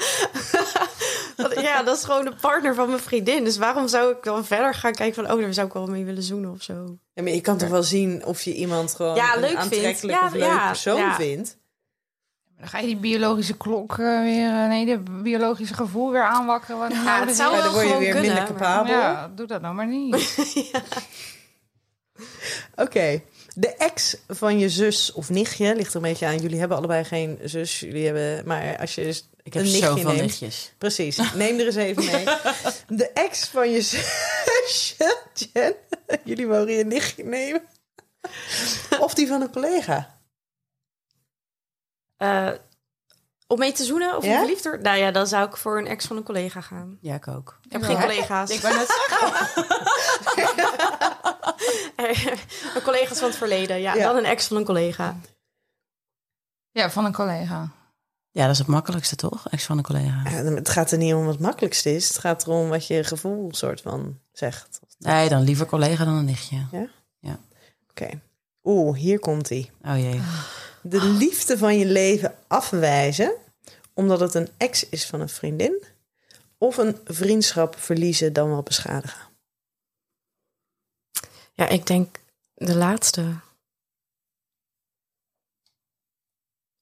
[1.36, 3.44] Want ja, dat is gewoon de partner van mijn vriendin.
[3.44, 5.34] Dus waarom zou ik dan verder gaan kijken van...
[5.34, 6.98] oh, daar zou ik wel mee willen zoenen of zo.
[7.14, 9.62] Ja, maar je kan toch wel zien of je iemand gewoon Ja, een leuk vindt.
[9.62, 11.14] aantrekkelijk Ja, of leuk ja, persoon ja.
[11.14, 11.56] vindt.
[12.58, 14.48] Dan ga je die biologische klok eh, weer...
[14.48, 16.78] eh, nee, de biologische gevoel weer aanwakkeren.
[16.78, 18.92] Wat nou zou hel- dan word je gewoon weer kunnen, minder capabel.
[18.94, 20.34] Ja, doe dat nou maar niet.
[22.76, 23.22] Oké.
[23.54, 26.38] De ex van je zus of nichtje ligt er een beetje aan.
[26.38, 27.80] Jullie hebben allebei geen zus.
[27.80, 30.20] Jullie hebben, maar als je dus Ik heb zoveel neemt.
[30.20, 30.72] nichtjes.
[30.78, 32.24] Precies, neem er eens even mee.
[33.00, 35.18] De ex van je zusje,
[35.52, 35.74] Jen.
[36.24, 37.62] Jullie mogen je nichtje nemen.
[39.00, 40.18] Of die van een collega.
[42.16, 42.50] Eh,
[43.46, 44.38] om mee te zoenen of Ja?
[44.38, 44.82] verliefd worden?
[44.82, 46.98] Nou ja, dan zou ik voor een ex van een collega gaan.
[47.00, 47.58] Ja, ik ook.
[47.62, 48.50] Ik heb geen collega's.
[48.50, 48.88] Ik wou net
[52.84, 53.80] collega's van het verleden.
[53.80, 54.06] Ja, Ja.
[54.06, 55.16] dan een ex van een collega.
[56.70, 57.68] Ja, van een collega.
[58.34, 59.48] Ja, dat is het makkelijkste toch?
[59.48, 60.22] Ex van een collega.
[60.30, 62.08] Ja, het gaat er niet om wat het makkelijkste is.
[62.08, 64.80] Het gaat erom wat je gevoel soort van zegt.
[64.98, 66.66] Nee, dan liever collega dan een nichtje.
[67.90, 68.20] Oké.
[68.64, 69.70] Oeh, hier komt hij.
[69.82, 70.20] Oh jee.
[70.82, 73.34] De liefde van je leven afwijzen
[73.92, 75.84] omdat het een ex is van een vriendin.
[76.58, 79.28] Of een vriendschap verliezen dan wel beschadigen.
[81.52, 82.20] Ja, ik denk
[82.54, 83.34] de laatste.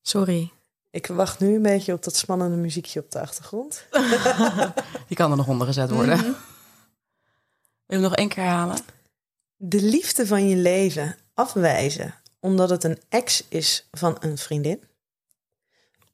[0.02, 0.52] Sorry.
[0.92, 3.86] Ik wacht nu een beetje op dat spannende muziekje op de achtergrond.
[5.08, 6.16] Die kan er nog onder gezet worden.
[6.16, 6.34] Wil
[7.86, 8.78] je hem nog één keer herhalen?
[9.56, 14.82] De liefde van je leven afwijzen omdat het een ex is van een vriendin.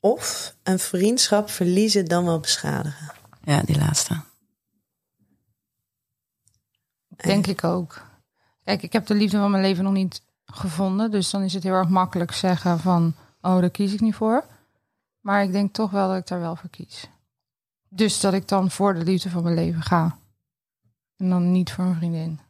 [0.01, 3.12] Of een vriendschap verliezen dan wel beschadigen.
[3.43, 4.20] Ja, die laatste.
[7.09, 8.03] Denk ik ook.
[8.64, 11.11] Kijk, ik heb de liefde van mijn leven nog niet gevonden.
[11.11, 13.14] Dus dan is het heel erg makkelijk zeggen van...
[13.43, 14.45] oh, daar kies ik niet voor.
[15.29, 17.09] Maar ik denk toch wel dat ik daar wel voor kies.
[17.89, 20.18] Dus dat ik dan voor de liefde van mijn leven ga.
[21.16, 22.41] En dan niet voor een vriendin.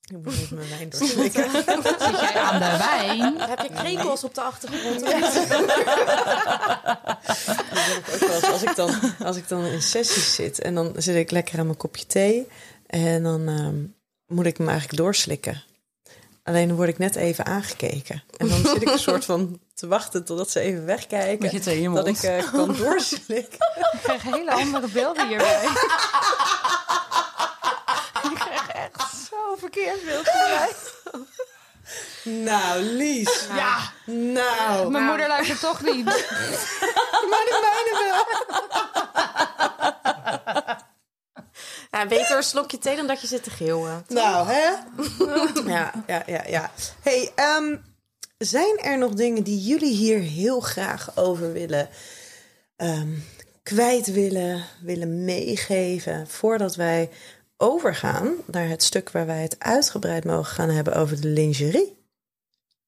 [0.00, 1.50] Ik moet even mijn wijn doorslikken.
[1.50, 3.40] Zit jij aan de wijn?
[3.40, 5.00] Heb je krekels op de achtergrond?
[5.04, 5.12] Dat
[7.72, 8.44] heb ik ook wel eens.
[8.44, 11.66] Als ik, dan, als ik dan in sessies zit en dan zit ik lekker aan
[11.66, 12.46] mijn kopje thee.
[12.86, 13.84] En dan ehm,
[14.26, 15.68] moet ik hem eigenlijk doorslikken.
[16.44, 18.22] Alleen dan word ik net even aangekeken.
[18.36, 21.42] En dan zit ik een soort van te wachten totdat ze even wegkijken.
[21.52, 23.58] Met je dat ik eh, kan doorslikken.
[23.92, 25.62] Ik krijg hele andere beelden hierbij.
[28.22, 30.72] ik krijg echt zo verkeerd beeld hierbij.
[32.22, 33.46] Nou, Lies.
[33.54, 34.90] Ja, Nou.
[34.90, 36.04] mijn moeder luistert toch niet.
[37.30, 38.24] Maar de mijne wel.
[41.90, 44.04] Ja, beter een slokje thee dan dat je zit te geeuwen.
[44.08, 44.70] Nou, hè?
[45.72, 46.70] Ja, ja, ja, ja.
[47.02, 47.76] Hey, ehm,
[48.38, 51.88] zijn er nog dingen die jullie hier heel graag over willen
[52.76, 53.18] ehm,
[53.62, 57.10] kwijt willen, willen meegeven voordat wij
[57.56, 61.98] overgaan naar het stuk waar wij het uitgebreid mogen gaan hebben over de lingerie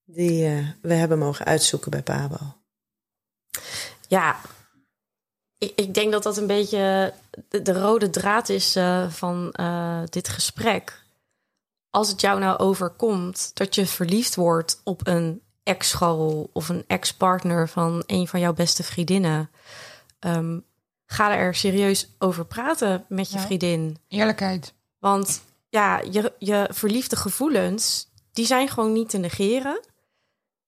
[0.04, 2.56] die eh, we hebben mogen uitzoeken bij Pabo?
[4.08, 4.40] Ja,
[5.62, 7.12] ik, ik denk dat dat een beetje
[7.48, 11.00] de, de rode draad is eh, van eh, dit gesprek.
[11.90, 17.68] Als het jou nou overkomt dat je verliefd wordt op een ex-school of een ex-partner
[17.68, 19.50] van een van jouw beste vriendinnen,
[20.18, 20.58] ehm,
[21.06, 23.44] ga er serieus over praten met je Ja.
[23.44, 23.98] vriendin.
[24.08, 24.72] Eerlijkheid.
[24.98, 29.80] Want ja, je, je verliefde gevoelens, die zijn gewoon niet te negeren.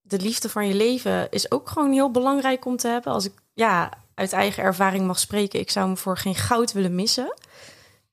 [0.00, 3.12] De liefde van je leven is ook gewoon heel belangrijk om te hebben.
[3.12, 6.94] Als ik ja, uit eigen ervaring mag spreken, ik zou hem voor geen goud willen
[6.94, 7.34] missen.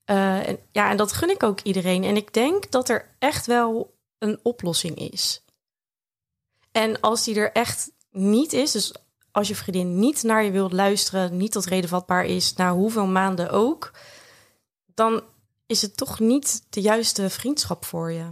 [0.03, 2.03] Eh, en, ja, en dat gun ik ook iedereen.
[2.03, 5.43] En ik denk dat er echt wel een oplossing is.
[6.71, 8.93] En als die er echt niet is, dus
[9.31, 13.05] als je vriendin niet naar je wilt luisteren, niet tot reden vatbaar is, na hoeveel
[13.05, 13.91] maanden ook,
[14.85, 15.23] dan
[15.65, 18.27] is het toch niet de juiste vriendschap voor je.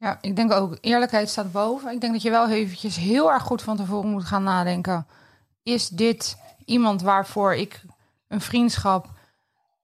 [0.00, 1.92] Ja, ik denk ook eerlijkheid staat boven.
[1.92, 5.06] Ik denk dat je wel eventjes heel erg goed van tevoren moet gaan nadenken.
[5.62, 7.82] Is dit iemand waarvoor ik
[8.28, 9.06] een vriendschap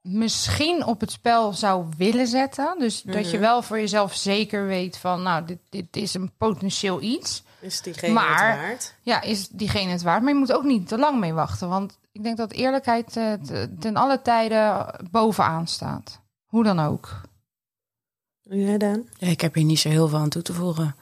[0.01, 2.75] misschien op het spel zou willen zetten?
[2.79, 7.01] Dus dat je wel voor jezelf zeker weet van, nou, dit, dit is een potentieel
[7.03, 7.43] iets.
[7.61, 8.95] Is diegene Maar- het waard?
[9.03, 10.23] Ja, is diegene het waard?
[10.23, 11.69] Maar je moet ook niet te lang mee wachten.
[11.69, 16.21] Want ik denk dat eerlijkheid te- ten alle tijden bovenaan staat.
[16.47, 17.21] Hoe dan ook.
[18.49, 19.09] Ja, Daan?
[19.19, 20.97] Ja, ik heb hier niet zo heel veel aan toe te voegen.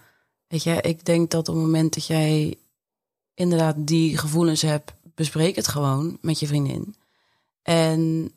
[0.47, 2.59] Weet je, ik denk dat op het moment dat jij
[3.35, 6.95] inderdaad die gevoelens hebt, bespreek het gewoon met je vriendin.
[7.63, 8.33] En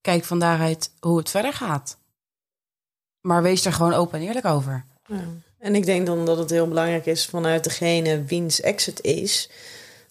[0.00, 1.98] kijk van daaruit hoe het verder gaat.
[3.20, 4.84] Maar wees er gewoon open en eerlijk over.
[5.06, 5.24] Ja.
[5.58, 9.50] En ik denk dan dat het heel belangrijk is vanuit degene wiens exit is,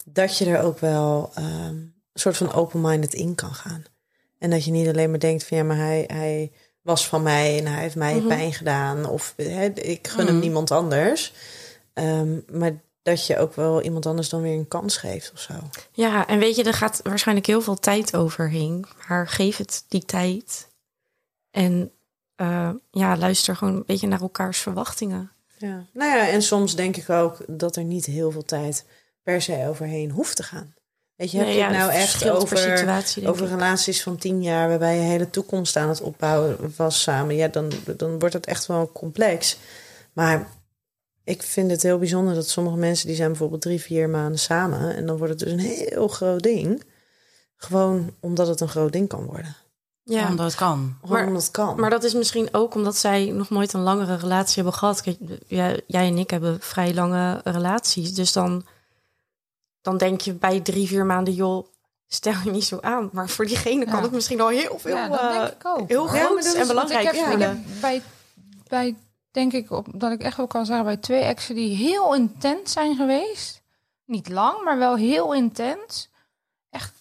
[0.05, 3.83] dat je er ook wel ehm, een soort van open-minded in kan gaan.
[4.37, 6.51] En dat je niet alleen maar denkt van ja, maar hij, hij
[6.85, 9.05] was van mij en hij heeft mij pijn gedaan.
[9.05, 9.33] Of
[9.75, 10.39] ik gun hem Mhm.
[10.43, 11.33] niemand anders.
[11.93, 12.71] Ehm, maar
[13.01, 15.53] dat je ook wel iemand anders dan weer een kans geeft of zo.
[15.91, 18.85] Ja, en weet je, er gaat waarschijnlijk heel veel tijd overheen.
[19.07, 20.67] Maar geef het die tijd.
[21.51, 21.91] En
[22.35, 25.31] eh, ja, luister gewoon een beetje naar elkaars verwachtingen.
[25.57, 25.85] Ja.
[25.93, 28.85] Nou ja, en soms denk ik ook dat er niet heel veel tijd
[29.23, 30.73] per se overheen hoeft te gaan.
[31.15, 34.17] Weet je, heb Nee, je ja, het nou het echt over, situatie, over relaties van
[34.17, 34.69] tien jaar...
[34.69, 37.35] waarbij je hele toekomst aan het opbouwen was samen...
[37.35, 39.57] ja, dan, dan wordt het echt wel complex.
[40.13, 40.47] Maar
[41.23, 43.07] ik vind het heel bijzonder dat sommige mensen...
[43.07, 44.95] die zijn bijvoorbeeld drie, vier maanden samen...
[44.95, 46.83] en dan wordt het dus een heel groot ding.
[47.57, 49.55] Gewoon omdat het een groot ding kan worden.
[50.03, 50.97] Ja, omdat het kan.
[51.07, 51.79] Maar- omdat het kan.
[51.79, 55.01] Maar dat is misschien ook omdat zij nog nooit een langere relatie hebben gehad.
[55.01, 58.13] Kijk, jij, jij en ik hebben vrij lange relaties.
[58.13, 58.65] Dus dan,
[59.85, 61.67] dan denk je bij drie, vier maanden, joh,
[62.07, 63.09] stel je niet zo aan.
[63.13, 64.01] Maar voor diegene kan Ja.
[64.01, 65.87] het misschien al heel veel, ja, dat eh, denk ik ook.
[65.87, 66.15] heel.
[66.15, 67.47] Ja, en belangrijk ik heb, ik voelen.
[67.49, 68.01] heb bij,
[68.67, 68.95] bij,
[69.31, 72.71] denk ik, op, dat ik echt wel kan zeggen, bij twee exen die heel intens
[72.71, 73.61] zijn geweest.
[74.05, 76.09] Niet lang, maar wel heel intens.
[76.69, 76.93] Echt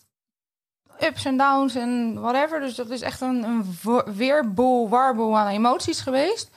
[1.01, 2.61] ups en downs en whatever.
[2.61, 3.77] Dus dat is echt een, een
[4.15, 6.51] weerboel, warboel aan emoties geweest.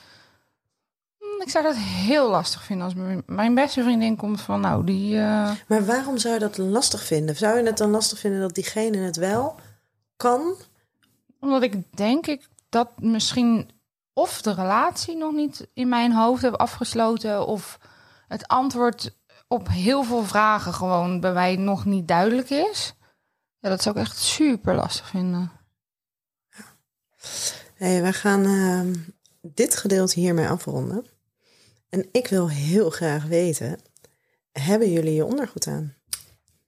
[1.41, 5.17] Ik zou dat heel lastig vinden als mijn, mijn beste vriendin komt van, nou, die...
[5.17, 7.35] eh, Maar waarom zou je dat lastig vinden?
[7.35, 9.55] Zou je het dan lastig vinden dat diegene het wel
[10.15, 10.55] kan?
[11.39, 13.69] Omdat ik denk ik dat misschien
[14.13, 17.79] of de relatie nog niet in mijn hoofd heb afgesloten, of
[18.27, 19.15] het antwoord
[19.47, 22.93] op heel veel vragen gewoon bij mij nog niet duidelijk is.
[23.59, 25.51] Ja, dat zou ik echt super lastig vinden.
[27.75, 28.95] Hey, we gaan ehm,
[29.41, 31.05] dit gedeelte hiermee afronden.
[31.89, 33.79] En ik wil heel graag weten:
[34.51, 35.95] hebben jullie je ondergoed aan?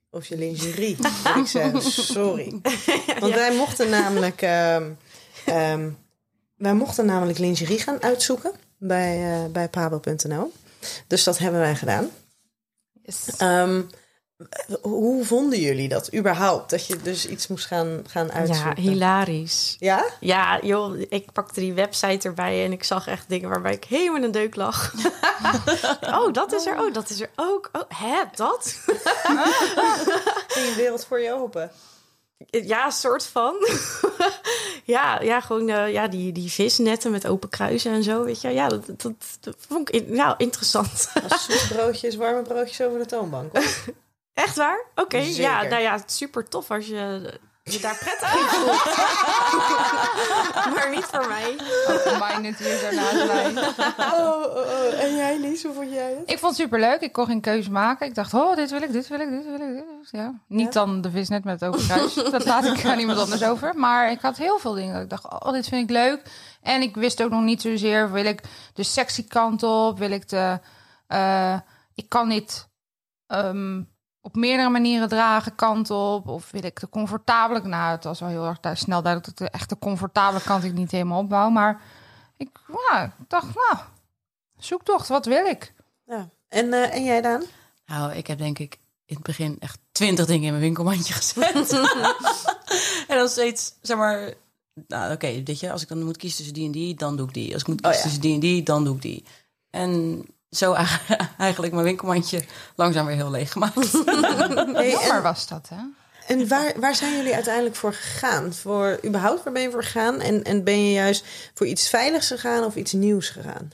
[0.09, 1.81] Of je lingerie, moet ik zeggen.
[1.91, 2.59] Sorry.
[3.19, 4.91] Want wij mochten namelijk, ehm,
[5.45, 5.89] ehm,
[6.55, 10.51] wij mochten namelijk lingerie gaan uitzoeken bij, eh bij pabo.nl.
[11.07, 12.09] Dus dat hebben wij gedaan.
[13.37, 13.81] Ehm,
[14.81, 16.69] hoe vonden jullie dat überhaupt?
[16.69, 18.81] Dat je dus iets moest gaan, gaan Ja, uitzoeken?
[18.81, 19.75] hilarisch.
[19.79, 20.05] Ja?
[20.19, 24.15] Ja, joh, ik pakte die website erbij en ik zag echt dingen waarbij ik helemaal
[24.15, 24.93] in een deuk lag.
[26.15, 26.79] oh, dat is er.
[26.79, 27.69] Oh, dat is er ook.
[27.71, 28.75] Oh, hè, dat?
[30.47, 31.71] Ging je wereld voor je open?
[32.47, 33.55] Ja, soort van.
[34.95, 38.49] ja, ja, gewoon eh, ja, die, die visnetten met open kruisen en zo, weet je.
[38.49, 41.09] Ja, dat, dat, dat vond ik in- nou, interessant.
[41.47, 43.51] Zoetbroodjes, warme broodjes over de toonbank.
[44.39, 44.85] Echt waar?
[44.95, 47.37] Oké, ja, nou ja, super tof als je
[47.71, 48.85] je daar prettig in voelt.
[50.75, 51.55] maar niet voor mij.
[51.87, 53.63] Ook mij natuurlijk daarnaast mij.
[53.97, 55.03] Oh, oh, oh.
[55.03, 56.29] En jij, Lies, hoe vond jij het?
[56.31, 57.01] Ik vond het super leuk.
[57.01, 58.07] Ik kon geen keuze maken.
[58.07, 59.59] Ik dacht, oh, dit wil ik, dit wil ik, dit wil ik.
[59.75, 59.85] Dit.
[60.11, 60.33] Ja.
[60.47, 62.13] Niet dan de visnet met het open kruis.
[62.31, 63.75] dat laat ik aan iemand anders over.
[63.75, 64.93] Maar ik had heel veel dingen.
[64.93, 66.21] dat Ik dacht, oh, dit vind ik leuk.
[66.61, 68.41] En ik wist ook nog niet zozeer, wil ik
[68.73, 69.97] de sexy kant op?
[69.97, 70.59] Wil ik de...
[71.07, 71.59] eh,
[71.93, 72.67] ik kan dit
[73.27, 73.81] ehm,
[74.21, 76.27] op meerdere manieren dragen kant op.
[76.27, 77.67] Of wil ik de comfortabele...
[77.67, 80.91] Nou, het was wel heel erg snel duidelijk dat de echte comfortabele kant ik niet
[80.91, 81.49] helemaal opbouw.
[81.49, 81.81] Maar
[82.37, 82.49] ik,
[83.27, 83.77] dacht, nou,
[84.57, 85.73] zoektocht, wat wil ik?
[86.05, 86.29] Ja.
[86.47, 87.43] En, eh, en jij, Daan?
[87.85, 91.71] Nou, ik heb denk ik in het begin echt twintig dingen in mijn winkelmandje gezet.
[93.07, 94.33] en dan steeds, zeg maar...
[94.87, 97.27] Nou, oké, weet je, als ik dan moet kiezen tussen die en die, dan doe
[97.27, 97.53] ik die.
[97.53, 98.03] Als ik moet kiezen ja.
[98.03, 99.23] tussen die en die, dan doe ik die.
[99.69, 100.73] En zo
[101.37, 102.43] eigenlijk mijn winkelmandje
[102.75, 103.91] langzaam weer heel leeg gemaakt.
[104.73, 105.77] Hey, Jammer en was dat, hè?
[106.27, 108.53] en waar, waar zijn jullie uiteindelijk voor gegaan?
[108.53, 110.19] Voor, überhaupt, waar ben je voor gegaan?
[110.19, 113.71] En, en ben je juist voor iets veiligs gegaan of iets nieuws gegaan?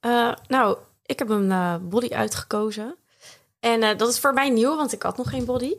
[0.00, 2.94] Eh, nou, ik heb een eh, body uitgekozen.
[3.60, 5.74] En eh, dat is voor mij nieuw, want ik had nog geen body.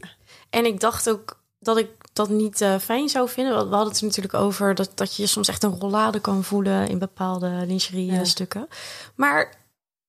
[0.49, 3.53] En ik dacht ook dat ik dat niet eh, fijn zou vinden.
[3.55, 6.43] Want We hadden het er natuurlijk over dat, dat je soms echt een rollade kan
[6.43, 8.23] voelen in bepaalde lingerie Ja.
[8.23, 8.67] stukken.
[9.15, 9.53] Maar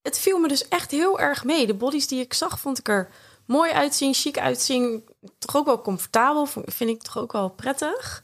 [0.02, 1.66] het viel me dus echt heel erg mee.
[1.66, 3.08] De bodies die ik zag, vond ik er
[3.46, 5.04] mooi uitzien, chic uitzien.
[5.38, 8.22] Toch ook wel comfortabel, vind ik toch ook wel prettig.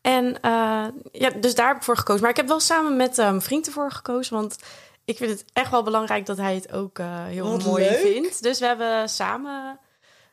[0.00, 2.20] En eh, ja, dus daar heb ik voor gekozen.
[2.22, 4.34] Maar ik heb wel samen met eh, mijn vriend ervoor gekozen.
[4.36, 4.56] Want
[5.04, 8.00] ik vind het echt wel belangrijk dat hij het ook eh, heel Wat mooi leuk.
[8.00, 8.42] vindt.
[8.42, 9.78] Dus we hebben samen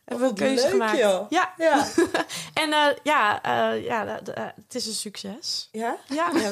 [0.10, 0.98] hebben we een keuze leuk, gemaakt.
[0.98, 1.26] joh.
[1.30, 1.88] Ja, Ja.
[2.64, 5.70] en eh, ja, eh, ja eh, het is een succes.
[5.72, 5.98] Ja?
[6.08, 6.52] Ja, Ja,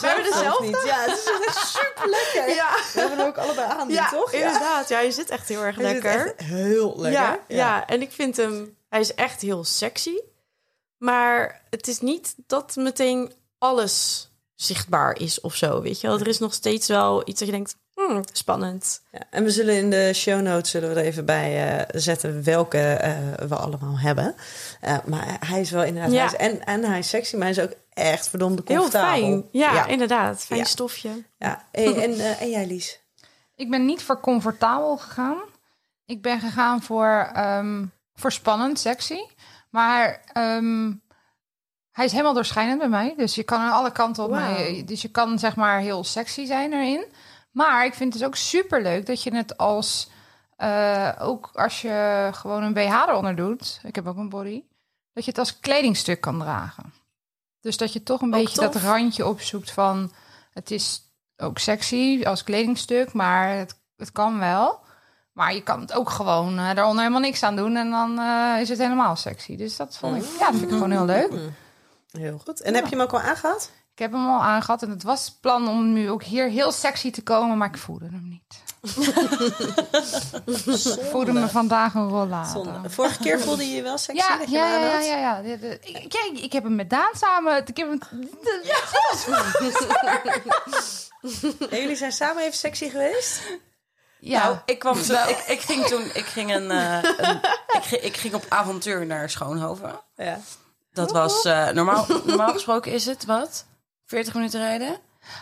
[0.00, 0.82] we hebben dezelfde, niet?
[0.84, 2.54] Ja, het is echt super lekker.
[2.54, 2.70] Ja.
[2.94, 4.32] We hebben er ook allebei aan, ja toch?
[4.32, 4.88] inderdaad.
[4.88, 6.26] Ja, je zit echt heel erg Hij lekker.
[6.26, 7.20] echt heel lekker.
[7.20, 7.86] Ja, ja.
[7.86, 10.18] en ik vind hem, hij is echt heel sexy.
[10.98, 16.18] Maar het is niet dat meteen alles zichtbaar is of zo, weet je wel.
[16.18, 17.76] Er is nog steeds wel iets dat je denkt,
[18.08, 19.02] hmm, spannend.
[19.12, 22.44] Ja, en we zullen in de show notes zullen we er even bij eh, zetten
[22.44, 24.34] welke eh, we allemaal hebben.
[24.80, 26.16] Eh, maar hij is wel inderdaad, Ja.
[26.18, 29.08] hij is, en, en hij is sexy, maar hij is ook echt verdomde Heel comfortabel.
[29.20, 29.44] fijn.
[29.50, 29.86] Ja, ja.
[29.86, 30.44] inderdaad.
[30.44, 30.66] Fijn Ja.
[30.66, 31.24] stofje.
[31.38, 31.62] Ja.
[31.72, 33.00] Hey, en, eh, en jij, Lies?
[33.56, 35.38] Ik ben niet voor comfortabel gegaan.
[36.06, 37.84] Ik ben gegaan voor, ehm,
[38.14, 39.18] voor spannend, sexy.
[39.70, 40.92] Maar ehm,
[41.92, 43.14] hij is helemaal doorschijnend bij mij.
[43.16, 44.82] Dus je kan aan alle kanten op mij.
[44.86, 47.04] Dus je kan zeg maar heel sexy zijn erin.
[47.58, 50.10] Maar ik vind het dus ook super leuk dat je het als
[50.56, 53.80] eh, ook als je gewoon een BH eronder doet.
[53.82, 54.62] Ik heb ook een body.
[55.12, 56.92] Dat je het als kledingstuk kan dragen.
[57.60, 60.12] Dus dat je toch een Ook beetje dat randje opzoekt van
[60.50, 61.02] het is
[61.36, 64.80] ook sexy als kledingstuk, maar het, het kan wel.
[65.32, 68.60] Maar je kan het ook gewoon eh daaronder helemaal niks aan doen en dan eh,
[68.60, 69.56] is het helemaal sexy.
[69.56, 71.32] Dus dat vond ik, ja, dat vind ik gewoon heel leuk.
[72.10, 72.60] Heel goed.
[72.60, 73.70] En heb je hem ook al aangehad?
[73.98, 76.72] Ik heb hem al aangehad en het was het plan om nu ook hier heel
[76.72, 78.62] sexy te komen, maar ik voelde hem niet.
[80.98, 82.64] ik voelde me vandaag een rollator.
[82.64, 82.90] Zonde.
[82.90, 85.36] Vorige keer voelde je je wel sexy Ja, dat je ja, ja, ja, ja.
[85.80, 87.66] Ik, kijk, ik heb hem met Daan samen.
[87.66, 87.98] Ik heb hem,
[91.70, 93.40] En jullie zijn samen even sexy geweest?
[94.20, 94.42] ja.
[94.44, 97.40] Nou, ik, kwam toen, ik, ik ging toen, ik ging, een, eh, een-
[97.72, 100.00] ik, ging, ik ging op avontuur naar Schoonhoven.
[100.16, 100.40] Ja.
[100.92, 103.66] Dat was, eh, normaal, normaal gesproken is het, wat?
[104.08, 104.96] 40 minuten rijden?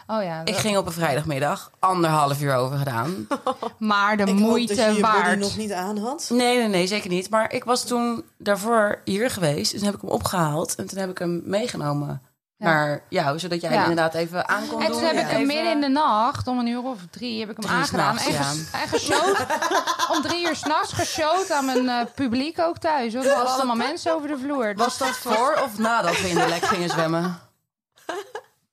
[0.06, 3.26] oh ja, Ik ging op een vrijdagmiddag, anderhalf uur over gedaan.
[3.78, 5.38] maar de Ik hoop dat moeite je je waard.
[5.38, 6.28] nog niet aan had.
[6.32, 7.30] Nee, nee, nee, zeker niet.
[7.30, 9.70] Maar ik was toen daarvoor hier geweest.
[9.70, 12.22] Dus toen heb ik hem opgehaald en toen heb ik hem meegenomen
[12.56, 12.66] Ja.
[12.66, 13.38] naar jou.
[13.38, 13.80] Zodat jij Ja.
[13.80, 14.96] inderdaad even aan kon En doen.
[14.96, 17.56] toen heb ik hem midden in de nacht, om een uur of drie, heb ik
[17.56, 18.18] hem Drie aangedaan.
[18.18, 19.46] En, ges- en geshowt,
[20.16, 23.14] om drie uur s'nachts geshowt aan mijn eh, publiek ook thuis.
[23.14, 24.74] Er hadden allemaal mensen over de vloer.
[24.76, 27.38] Was dat voor of nadat we in de lek gingen zwemmen?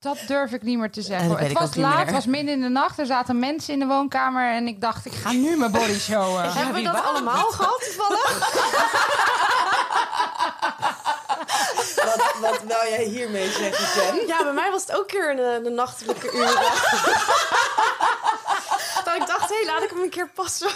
[0.04, 1.28] Dat durf ik niet meer te zeggen.
[1.28, 2.98] dat het was laat, het was midden in de nacht.
[2.98, 6.52] Er zaten mensen in de woonkamer en ik dacht, ik ga nu mijn body showen.
[6.52, 8.32] Hebben we dat allemaal gehad toevallig?
[12.04, 14.26] Wat, wat wou jij hiermee zeggen, Jen?
[14.26, 16.48] Ja, bij mij was het ook keer een, de nachtelijke uren.
[19.04, 20.70] dat ik dacht, hé, hey, laat ik hem een keer passen.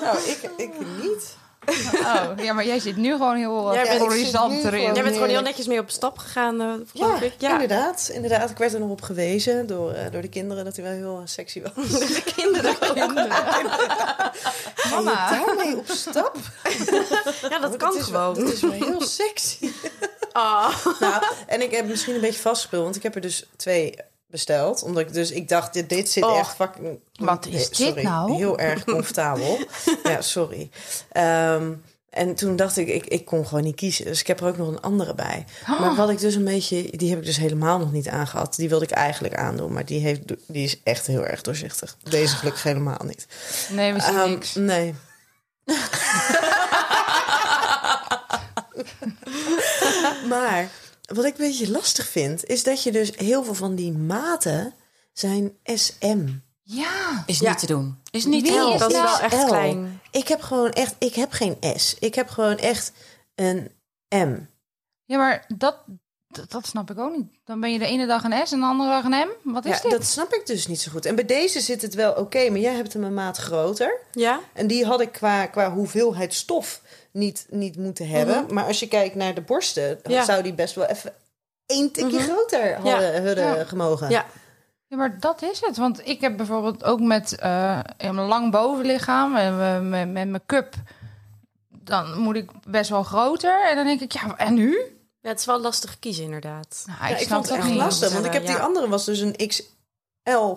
[0.00, 1.36] Nou, ik, ik niet.
[1.94, 4.30] Oh, ja, maar jij zit nu gewoon heel Jij uh, bent- zit nu erin.
[4.30, 5.44] gewoon- Jij bent gewoon heel heerlijk.
[5.44, 7.32] netjes mee op stap gegaan, eh Ja, ik.
[7.38, 8.10] Ja, inderdaad.
[8.12, 8.50] inderdaad.
[8.50, 11.16] Ik werd er nog op gewezen door, eh, door de kinderen dat hij wel heel
[11.16, 11.72] eh, sexy was.
[11.98, 12.76] de kinderen.
[14.90, 15.28] Mama.
[15.30, 16.36] Ben je daarmee op stap?
[17.50, 18.34] Ja, dat Oh, kan is gewoon.
[18.34, 19.70] Wel, dat is wel heel sexy.
[20.32, 20.76] Ah.
[21.00, 23.94] nou, en ik heb misschien een beetje vastgespeeld, want ik heb er dus twee
[24.32, 24.82] besteld.
[24.82, 26.98] Omdat ik dus, ik dacht, dit, dit zit echt fucking...
[27.12, 28.34] Wat is dit sorry, nou?
[28.34, 29.58] Heel erg comfortabel.
[30.04, 30.70] ja, sorry.
[31.12, 31.72] Ehm,
[32.10, 34.04] en toen dacht ik, ik, ik kon gewoon niet kiezen.
[34.04, 35.44] Dus ik heb er ook nog een andere bij.
[35.66, 38.56] Maar wat ik dus een beetje, die heb ik dus helemaal nog niet aangehad.
[38.56, 41.96] Die wilde ik eigenlijk aandoen, maar die, heeft, die is echt heel erg doorzichtig.
[42.02, 43.26] Deze gelukkig helemaal niet.
[43.70, 44.54] Nee, zien Ehm, niks.
[44.54, 44.94] Nee.
[50.28, 50.70] maar
[51.14, 54.74] wat ik een beetje lastig vind, is dat je dus heel veel van die maten
[55.12, 56.28] zijn SM.
[56.62, 57.22] Ja.
[57.26, 57.48] Is Ja.
[57.50, 57.98] niet te doen.
[58.10, 58.72] Is niet Wie te doen.
[58.72, 59.46] is Dat is nou wel echt L.
[59.46, 60.00] klein.
[60.10, 61.96] Ik heb gewoon echt, ik heb geen S.
[61.98, 62.92] Ik heb gewoon echt
[63.34, 63.70] een
[64.08, 64.36] M.
[65.04, 65.76] Ja, maar dat,
[66.28, 67.26] dat, dat snap ik ook niet.
[67.44, 69.52] Dan ben je de ene dag een S en de andere dag een M.
[69.52, 69.90] Wat is Ja, dit?
[69.90, 71.06] dat snap ik dus niet zo goed.
[71.06, 73.98] En bij deze zit het wel oké, maar jij hebt hem een maat groter.
[74.12, 74.40] Ja?
[74.52, 76.81] En die had ik qua, qua hoeveelheid stof
[77.12, 78.54] niet, niet moeten hebben.
[78.54, 80.12] Maar als je kijkt naar de borsten, Mhm.
[80.12, 80.24] Ja.
[80.24, 81.12] zou die best wel even
[81.66, 82.28] één tikje Mhm.
[82.28, 82.74] groter Ja.
[82.80, 83.64] hadden, hadden Ja.
[83.64, 84.10] gemogen.
[84.10, 84.26] Ja.
[84.86, 85.76] Ja, maar dat is het.
[85.76, 89.56] Want ik heb bijvoorbeeld ook met eh, een lang bovenlichaam en
[89.88, 90.74] met, met mijn cup.
[91.68, 93.68] Dan moet ik best wel groter.
[93.68, 94.78] En dan denk ik, ja, en nu?
[95.20, 96.84] ja, het is wel lastig kiezen inderdaad.
[96.86, 97.76] Nou, Ja, ik snap vond het echt niet.
[97.76, 98.60] lastig, want ik heb die Ja.
[98.62, 100.54] andere was dus een XL.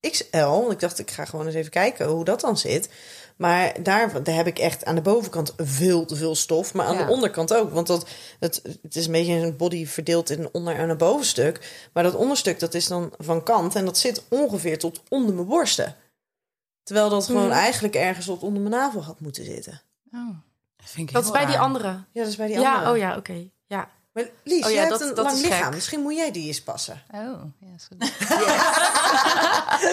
[0.00, 0.36] XL.
[0.46, 2.90] Want ik dacht, ik ga gewoon eens even kijken hoe dat dan zit.
[3.40, 6.74] Maar daar, daar heb ik echt aan de bovenkant veel te veel stof.
[6.74, 7.04] Maar aan Ja.
[7.04, 7.70] de onderkant ook.
[7.70, 8.08] Want dat,
[8.40, 11.88] het, het is een beetje een body verdeeld in een onder- en een bovenstuk.
[11.92, 13.74] Maar dat onderstuk, dat is dan van kant.
[13.74, 15.96] En dat zit ongeveer tot onder mijn borsten.
[16.82, 17.52] Terwijl dat gewoon Mhm.
[17.56, 19.82] eigenlijk ergens tot onder mijn navel had moeten zitten.
[20.12, 20.28] Oh.
[20.84, 21.88] Vind ik Dat is bij die andere.
[21.88, 22.84] Ja, dat is bij die andere.
[22.84, 23.48] Ja, oh ja, oké.
[23.66, 23.88] Ja.
[24.12, 25.62] Maar Lies, Oh ja, jij dat- hebt een dat lang lichaam.
[25.64, 25.74] gek.
[25.74, 27.02] Misschien moet jij die eens passen.
[27.14, 28.12] Oh, ja, is goed.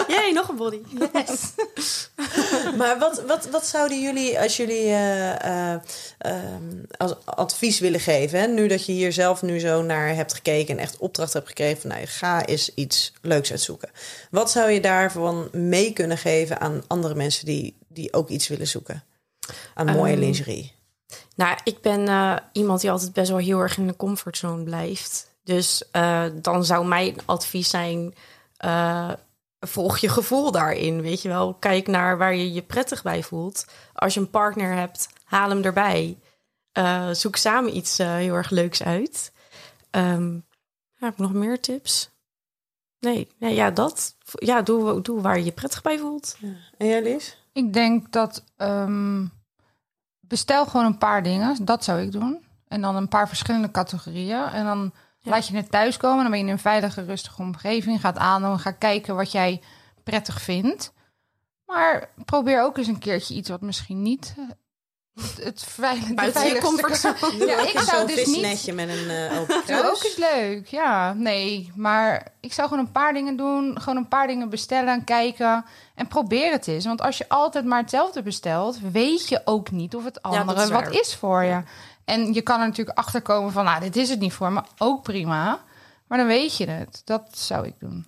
[0.08, 0.78] Jee, nog een body.
[2.76, 5.80] Maar wat, wat, wat zouden jullie, als jullie eh, eh,
[6.18, 6.62] ehm,
[6.96, 8.40] als advies willen geven?
[8.40, 8.46] Hè?
[8.46, 11.80] Nu dat je hier zelf nu zo naar hebt gekeken en echt opdracht hebt gekregen
[11.80, 13.90] van nou, ga eens iets leuks uitzoeken.
[14.30, 18.68] Wat zou je daarvan mee kunnen geven aan andere mensen die, die ook iets willen
[18.68, 19.04] zoeken?
[19.74, 20.72] Aan mooie Ehm, lingerie.
[21.36, 25.28] Nou, ik ben eh, iemand die altijd best wel heel erg in de comfortzone blijft.
[25.48, 28.14] Dus eh, dan zou mijn advies zijn:
[28.56, 29.12] eh,
[29.60, 31.02] volg je gevoel daarin.
[31.02, 33.66] Weet je wel, kijk naar waar je je prettig bij voelt.
[33.94, 36.18] Als je een partner hebt, haal hem erbij.
[36.72, 39.32] Eh, zoek samen iets heel erg leuks uit.
[39.90, 40.38] Ehm,
[40.94, 42.10] heb ik nog meer tips?
[43.00, 44.16] Nee, nee ja, dat.
[44.32, 46.36] Ja, doe, doe waar je je prettig bij voelt.
[46.78, 47.38] En jij, Lies?
[47.52, 49.24] Ik denk dat ehm,
[50.28, 51.64] bestel gewoon een paar dingen.
[51.64, 52.44] Dat zou ik doen.
[52.68, 54.44] En dan een paar verschillende categorieën.
[54.44, 54.92] En dan
[55.28, 58.00] Laat je het thuiskomen, dan ben je in een veilige, rustige omgeving.
[58.00, 59.60] Gaat aandoen, ga kijken wat jij
[60.02, 60.92] prettig vindt.
[61.66, 64.34] Maar probeer ook eens een keertje iets wat misschien niet
[65.20, 67.46] het, het Buiten je comfortzone.
[67.46, 71.12] Ja, ik zou Zo'n dus niet met een eh open ook eens leuk, ja.
[71.12, 73.80] Nee, maar ik zou gewoon een paar dingen doen.
[73.80, 75.64] Gewoon een paar dingen bestellen, kijken
[75.94, 76.84] en probeer het eens.
[76.84, 80.70] Want als je altijd maar hetzelfde bestelt, weet je ook niet of het andere is
[80.70, 81.62] wat is voor je.
[82.04, 84.62] En je kan er natuurlijk achter komen van, nou, dit is het niet voor me.
[84.78, 85.60] Ook prima.
[86.06, 87.02] Maar dan weet je het.
[87.04, 88.06] Dat zou ik doen.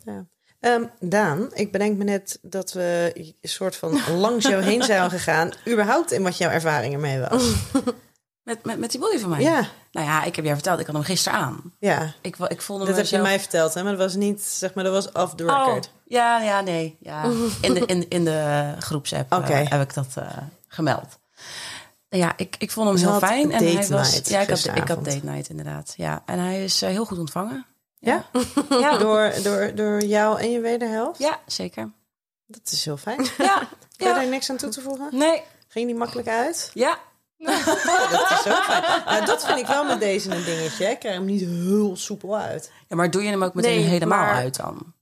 [0.61, 5.11] Ehm, Daan, ik bedenk me net dat we een soort van langs jou heen zijn
[5.19, 5.53] gegaan.
[5.69, 7.53] Überhaupt in wat jouw ervaring ermee was.
[8.43, 9.41] Met, met, met die body van mij?
[9.41, 11.73] Ja, Nou ja, ik heb jou verteld, ik had hem gisteren aan.
[11.79, 12.15] ja.
[12.21, 13.83] Ik, ik voelde Dat heb je mij verteld, hè?
[13.83, 15.91] Maar dat was niet, zeg maar, dat was off the Oh, record.
[16.05, 16.97] ja, ja, nee.
[17.01, 17.25] Ja.
[17.61, 20.37] In, de, in, in de groepsapp eh, heb ik dat eh,
[20.69, 21.19] gemeld.
[22.09, 23.53] Nou Ja, ik, ik vond hem heel fijn.
[23.53, 25.95] En hij was, ja, ik had, ik had date night inderdaad.
[25.97, 27.67] Ja, en hij is eh, heel goed ontvangen.
[28.03, 28.25] Ja?
[28.69, 31.19] Ja, Door, door, door jou en je wederhelft?
[31.19, 31.91] ja zeker.
[32.47, 33.27] Dat is heel fijn.
[33.39, 34.23] Ja, Kun je ja.
[34.23, 35.09] er niks aan toe te voegen?
[35.13, 36.71] Nee, Ging die makkelijk uit?
[36.75, 36.99] ja.
[37.41, 37.57] Dat
[38.45, 38.83] is ook fijn.
[39.05, 40.85] Nou, dat vind ik wel met deze een dingetje.
[40.85, 40.91] hè.
[40.91, 42.71] Ik krijg hem niet heel soepel uit.
[42.89, 42.97] ja.
[42.97, 44.93] Maar doe je hem ook meteen Nee, helemaal maar- uit dan?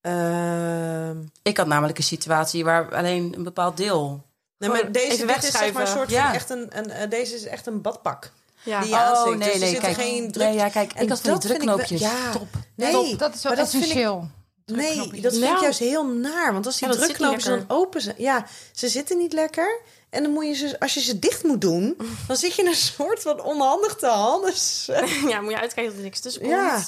[0.00, 4.24] Ehm, Ik had namelijk een situatie waar alleen een bepaald deel...
[4.58, 6.24] nee, maar deze is zeg maar soort Ja.
[6.24, 8.32] van echt een, een, eh, deze is echt een badpak.
[8.62, 8.80] Ja.
[8.80, 9.38] Die je aansteekt.
[9.44, 10.46] Dus er zitten kijk, geen druk...
[10.46, 12.00] nee, ja, kijk, En ik had van die dat vind ik wel- drukknoopjes.
[12.00, 12.30] ja.
[12.32, 12.48] Top.
[12.74, 14.28] Nee, Top, dat is ik- essentieel.
[14.66, 15.22] Nee, Drukknopjes.
[15.22, 16.52] dat vind ik juist heel naar.
[16.52, 18.14] Want als die Ja, drukknopjes dan open zijn...
[18.18, 19.80] Ja, ze zitten niet lekker.
[20.10, 20.80] En dan moet je ze...
[20.80, 21.96] Als je ze dicht moet doen...
[22.26, 24.52] dan zit je in een soort van onhandig te handen.
[25.30, 26.52] ja, moet je uitkijken dat er niks tussen komt.
[26.54, 26.82] Ja.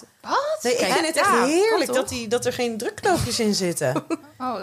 [0.62, 4.04] Nee, ik vind het echt ja, heerlijk dat, die, dat er geen drukknoopjes in zitten.
[4.38, 4.60] Oh,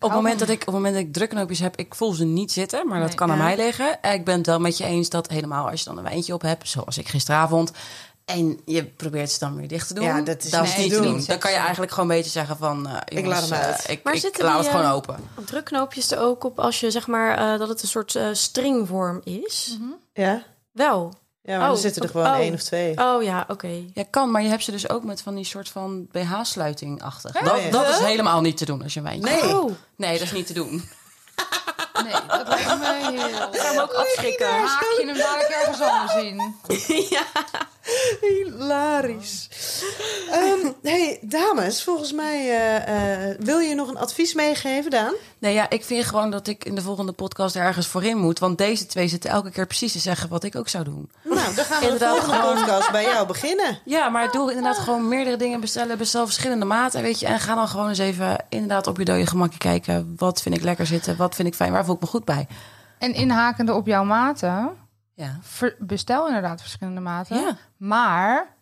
[0.00, 2.24] Op het moment dat ik, op het moment dat ik drukknoopjes heb, ik voel ze
[2.24, 4.02] niet zitten, maar dat kan aan mij liggen.
[4.02, 6.34] En ik ben het wel met je eens dat helemaal als je dan een wijntje
[6.34, 7.70] op hebt, zoals ik gisteravond,
[8.24, 10.74] en je probeert ze dan weer dicht te doen, Ja, dat is dat niet is
[10.76, 11.12] te niet te doen.
[11.12, 11.24] doen.
[11.26, 13.88] Dan kan je eigenlijk gewoon een beetje zeggen van, eh, jongens, laat hem eh, uit.
[13.90, 15.16] ik, Maar ik zitten laat die, het gewoon eh, open.
[15.44, 19.20] Drukknoopjes er ook op als je zeg maar eh, dat het een soort eh, stringvorm
[19.24, 19.78] is.
[20.12, 20.42] Ja?
[20.72, 21.12] Wel.
[21.48, 22.38] Ja, maar Oh, er zitten er gewoon oh.
[22.38, 22.98] één of twee.
[22.98, 23.84] Oh ja, oké.
[23.94, 27.30] Ja, kan, maar je hebt ze dus ook met van die soort van BH-sluiting achter.
[27.34, 27.42] Ja.
[27.42, 29.40] Dat, dat is helemaal niet te doen als je een wijntje Nee.
[29.40, 29.52] hebt.
[29.54, 30.70] Oh, Nee, dat is niet te doen.
[32.04, 33.48] Nee, dat lijkt me heel...
[33.52, 34.48] ik zou hem ook afschrikken.
[34.48, 36.54] Haak je hem dadelijk ergens anders in.
[38.20, 39.48] Hilarisch.
[40.30, 45.14] Ehm, hey, dames, volgens mij eh, eh, wil je nog een advies meegeven, Daan?
[45.38, 48.38] Nee, ja, ik vind gewoon dat ik in de volgende podcast ergens voorin moet.
[48.38, 51.10] Want deze twee zitten elke keer precies te zeggen wat ik ook zou doen.
[51.24, 53.78] Nou, dan gaan we de Inderdaad, volgende gewoon- podcast bij jou beginnen.
[53.84, 55.98] Ja, maar doe inderdaad gewoon meerdere dingen bestellen.
[55.98, 57.26] Bestel verschillende maten, weet je.
[57.26, 60.14] En ga dan gewoon eens even inderdaad op je dode gemakje kijken.
[60.16, 61.16] Wat vind ik lekker zitten?
[61.16, 61.72] Wat vind ik fijn?
[61.72, 62.46] Waar voel ik me goed bij?
[62.98, 64.70] En inhakende op jouw maten,
[65.18, 65.38] Ja.
[65.42, 67.36] ver- bestel inderdaad verschillende maten.
[67.40, 67.56] Ja.
[67.76, 68.56] Maar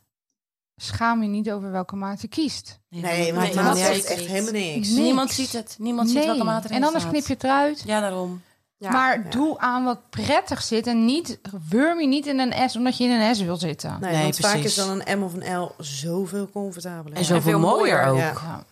[0.77, 2.81] schaam je niet over welke maat je kiest.
[2.89, 4.89] Nee, Nee, maat dat zegt zeker echt helemaal niks.
[4.89, 5.03] Nee.
[5.03, 5.77] Niemand ziet het.
[5.79, 7.13] Niemand ziet welke maat erin en anders staat.
[7.15, 7.83] knip je het eruit.
[7.87, 8.43] Ja, daarom.
[8.79, 8.91] Ja.
[8.91, 12.97] maar doe aan wat prettig zit en niet wurm je niet in een S omdat
[12.97, 13.97] je in een S wil zitten.
[14.01, 14.77] Nee, Nee, want vaak precies.
[14.79, 17.19] is dan een M of een L zoveel comfortabeler.
[17.19, 18.33] En zoveel veel mooier mooier.
[18.33, 18.41] ook.
[18.41, 18.65] Ja.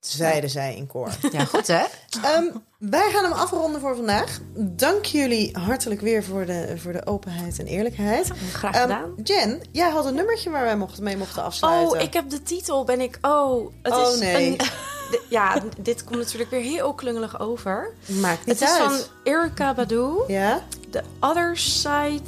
[0.00, 1.10] Zeiden zij in koor.
[1.32, 1.84] Ja, goed hè?
[2.22, 2.44] Ehm,
[2.78, 4.38] wij gaan hem afronden voor vandaag.
[4.56, 8.30] Dank jullie hartelijk weer voor de, voor de openheid en eerlijkheid.
[8.52, 9.14] Graag Ehm, gedaan.
[9.22, 11.96] Jen, jij had een nummertje waar wij mochten, mee mochten afsluiten.
[11.96, 13.18] Oh, ik heb de titel, ben ik...
[13.22, 14.48] Oh, het Oh, is nee.
[14.58, 14.66] een-
[15.28, 17.94] ja, dit komt natuurlijk weer heel klungelig over.
[18.06, 18.90] Maakt niet Het is uit.
[18.90, 20.10] van Erika Badu.
[20.26, 20.62] Ja?
[20.90, 22.22] The Other Side...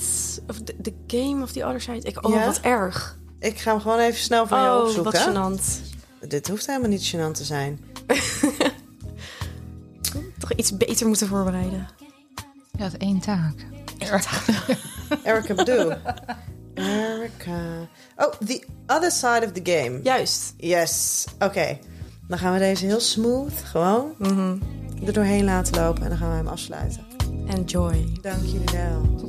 [0.49, 2.01] Of the, the Game of the Other Side.
[2.09, 2.45] Ik, oh, Ja?
[2.45, 3.19] wat erg.
[3.39, 5.13] Ik ga hem gewoon even snel voor jou Oh, opzoeken.
[5.13, 5.21] wat
[5.61, 5.89] gênant.
[6.29, 7.81] Dit hoeft helemaal niet gênant te zijn.
[10.39, 11.89] Toch iets beter moeten voorbereiden.
[12.73, 13.55] Je had één taak.
[15.25, 15.95] Erica Badu.
[16.75, 17.89] Erica.
[18.17, 20.01] Oh, The Other Side of the Game.
[20.03, 20.55] Juist.
[20.57, 21.25] Yes.
[21.39, 21.79] Oké.
[22.29, 24.57] Dan gaan we deze heel smooth, gewoon Mhm.
[25.07, 26.03] er doorheen laten lopen.
[26.03, 27.05] En dan gaan we hem afsluiten.
[27.47, 28.13] Enjoy.
[28.21, 29.21] Dank jullie wel.